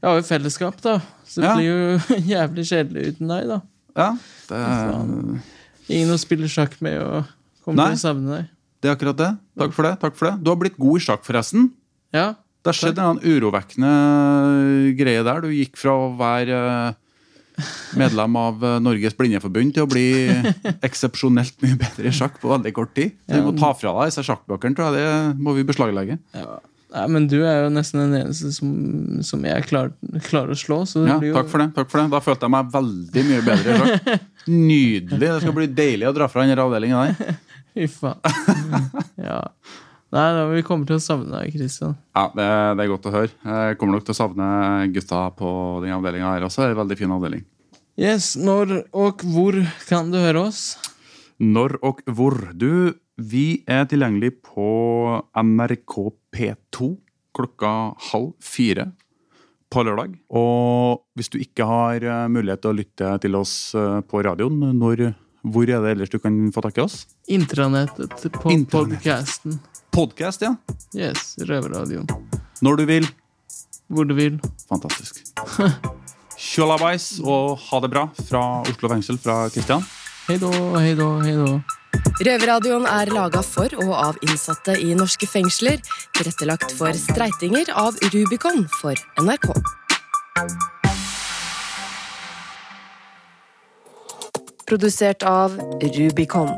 Jeg 0.00 0.08
har 0.08 0.16
jo 0.16 0.24
fellesskap, 0.24 0.78
da. 0.80 0.94
Så 1.28 1.42
det 1.42 1.48
Ja. 1.50 1.56
blir 1.56 1.66
jo 1.68 1.98
jævlig 2.34 2.64
kjedelig 2.70 3.02
uten 3.12 3.28
deg, 3.28 3.48
da. 3.50 3.60
Ja, 4.00 4.10
det, 4.48 5.40
Ingen 5.90 6.14
å 6.14 6.18
spille 6.22 6.48
sjakk 6.48 6.76
med 6.80 7.00
og 7.02 7.24
kommer 7.64 7.82
Nei. 7.82 7.88
til 7.92 7.98
å 7.98 8.04
savne 8.06 8.36
deg. 8.38 8.48
det 8.80 8.88
er 8.88 8.94
akkurat 8.96 9.16
det. 9.18 9.30
Takk 9.58 9.72
for 9.76 9.82
det. 9.84 9.92
takk 10.00 10.14
for 10.16 10.30
det. 10.30 10.34
Du 10.44 10.50
har 10.52 10.56
blitt 10.56 10.78
god 10.80 10.96
i 10.96 11.04
sjakk, 11.04 11.24
forresten. 11.26 11.70
Ja, 12.14 12.34
Det 12.62 12.70
har 12.72 12.76
skjedd 12.76 12.98
en 13.00 13.20
urovekkende 13.24 13.90
greie 14.96 15.22
der. 15.24 15.40
Du 15.40 15.48
gikk 15.52 15.76
fra 15.80 15.92
å 15.96 16.10
være 16.16 16.56
eh, 16.88 16.94
medlem 18.00 18.36
av 18.40 18.64
eh, 18.64 18.78
Norges 18.82 19.16
Blindeforbund 19.18 19.74
til 19.76 19.84
å 19.86 19.90
bli 19.90 20.06
eksepsjonelt 20.86 21.56
mye 21.64 21.78
bedre 21.80 22.10
i 22.10 22.14
sjakk 22.14 22.40
på 22.42 22.50
veldig 22.52 22.72
kort 22.76 22.94
tid. 22.96 23.14
Så 23.28 23.38
vi 23.40 23.46
må 23.46 23.54
ta 23.58 23.70
fra 23.76 23.94
deg 24.00 24.10
disse 24.12 24.24
sjakkbøkene, 24.26 24.76
tror 24.78 24.96
jeg. 24.98 25.06
Det 25.06 25.44
må 25.46 25.54
vi 25.58 25.66
beslaglegge. 25.68 26.18
Nei, 26.90 27.04
men 27.14 27.28
du 27.30 27.36
er 27.46 27.60
jo 27.64 27.68
nesten 27.70 28.00
den 28.02 28.16
eneste 28.24 28.48
som, 28.50 28.70
som 29.22 29.44
jeg 29.46 29.62
klarer, 29.68 29.92
klarer 30.26 30.56
å 30.56 30.58
slå. 30.58 30.80
Så 30.90 31.04
det 31.04 31.12
Ja, 31.12 31.18
blir 31.22 31.30
jo 31.30 31.36
takk 31.38 31.52
for 31.52 31.62
det. 31.62 31.68
takk 31.76 31.92
for 31.92 32.02
det. 32.02 32.08
Da 32.16 32.20
følte 32.24 32.48
jeg 32.48 32.54
meg 32.56 32.72
veldig 32.74 33.24
mye 33.28 33.44
bedre 33.46 33.76
i 33.76 33.78
sjakk. 33.78 34.24
Nydelig. 34.50 35.20
Det 35.22 35.30
skal 35.44 35.54
bli 35.60 35.68
deilig 35.70 36.08
å 36.10 36.16
dra 36.16 36.26
fra 36.32 36.42
denne 36.42 36.58
avdelingen 36.64 37.14
der. 37.20 37.38
Fy 37.76 37.86
faen. 37.86 38.90
ja. 39.22 39.38
Nei, 40.10 40.26
da, 40.34 40.46
vi 40.50 40.64
kommer 40.66 40.88
til 40.88 40.98
å 40.98 41.02
savne 41.02 41.30
deg, 41.30 41.52
Kristian. 41.54 41.92
Ja, 42.18 42.24
det, 42.34 42.46
det 42.78 42.82
er 42.84 42.90
godt 42.90 43.06
å 43.06 43.12
høre. 43.14 43.30
Jeg 43.46 43.76
kommer 43.78 43.94
nok 43.98 44.06
til 44.08 44.14
å 44.16 44.18
savne 44.18 44.46
gutta 44.90 45.20
på 45.38 45.50
den 45.84 45.94
avdelinga 45.94 46.32
her 46.34 46.46
også. 46.48 46.64
Det 46.64 46.70
er 46.70 46.74
en 46.74 46.80
veldig 46.82 46.98
fin 46.98 47.14
avdeling. 47.14 47.44
Yes, 48.00 48.32
Når 48.38 48.72
og 48.96 49.22
hvor 49.28 49.58
kan 49.86 50.10
du 50.10 50.18
høre 50.18 50.48
oss? 50.48 50.64
Når 51.38 51.76
og 51.86 52.02
hvor? 52.10 52.36
Du, 52.58 52.96
vi 53.20 53.62
er 53.70 53.86
tilgjengelig 53.90 54.32
på 54.50 54.66
NRK 55.36 55.96
P2 56.34 56.90
klokka 57.36 57.72
halv 58.10 58.32
fire 58.42 58.90
på 59.70 59.84
lørdag. 59.86 60.16
Og 60.34 61.04
hvis 61.14 61.30
du 61.30 61.38
ikke 61.38 61.66
har 61.70 62.02
eh, 62.02 62.26
mulighet 62.32 62.64
til 62.64 62.72
å 62.72 62.78
lytte 62.80 63.12
til 63.22 63.38
oss 63.38 63.54
eh, 63.78 64.00
på 64.10 64.24
radioen, 64.26 64.58
når, 64.80 65.12
hvor 65.46 65.70
er 65.70 65.84
det 65.84 65.94
ellers 65.94 66.10
du 66.10 66.18
kan 66.18 66.40
få 66.54 66.64
tak 66.66 66.80
i 66.80 66.82
oss? 66.82 67.04
Intranettet 67.30 68.26
på 68.34 68.50
Intranett. 68.50 68.98
podcasten. 68.98 69.60
Podcast, 69.90 70.42
ja. 70.42 70.54
Yes, 70.94 71.34
Røverradioen. 71.38 72.06
Når 72.62 72.76
du 72.76 72.84
vil. 72.86 73.08
Hvor 73.90 74.06
du 74.06 74.14
vil. 74.14 74.38
Fantastisk. 74.70 75.22
Tjolabais 76.40 77.18
og 77.20 77.58
ha 77.68 77.80
det 77.84 77.90
bra 77.92 78.06
fra 78.28 78.44
Oslo 78.70 78.90
fengsel 78.92 79.18
fra 79.20 79.42
Kristian. 79.52 79.84
Hei 80.28 80.38
da, 80.40 80.50
hei 80.78 80.94
da, 80.98 81.08
hei 81.26 81.34
da. 81.36 81.50
Røverradioen 82.20 82.86
er 82.86 83.10
laga 83.12 83.42
for 83.44 83.72
og 83.82 83.92
av 83.96 84.18
innsatte 84.26 84.76
i 84.78 84.94
norske 84.96 85.26
fengsler. 85.28 85.82
Tilrettelagt 86.16 86.72
for 86.78 86.94
streitinger 86.96 87.72
av 87.74 87.98
Rubicon 88.14 88.66
for 88.80 88.94
NRK. 89.20 89.50
Produsert 94.70 95.26
av 95.26 95.58
Rubicon. 95.82 96.54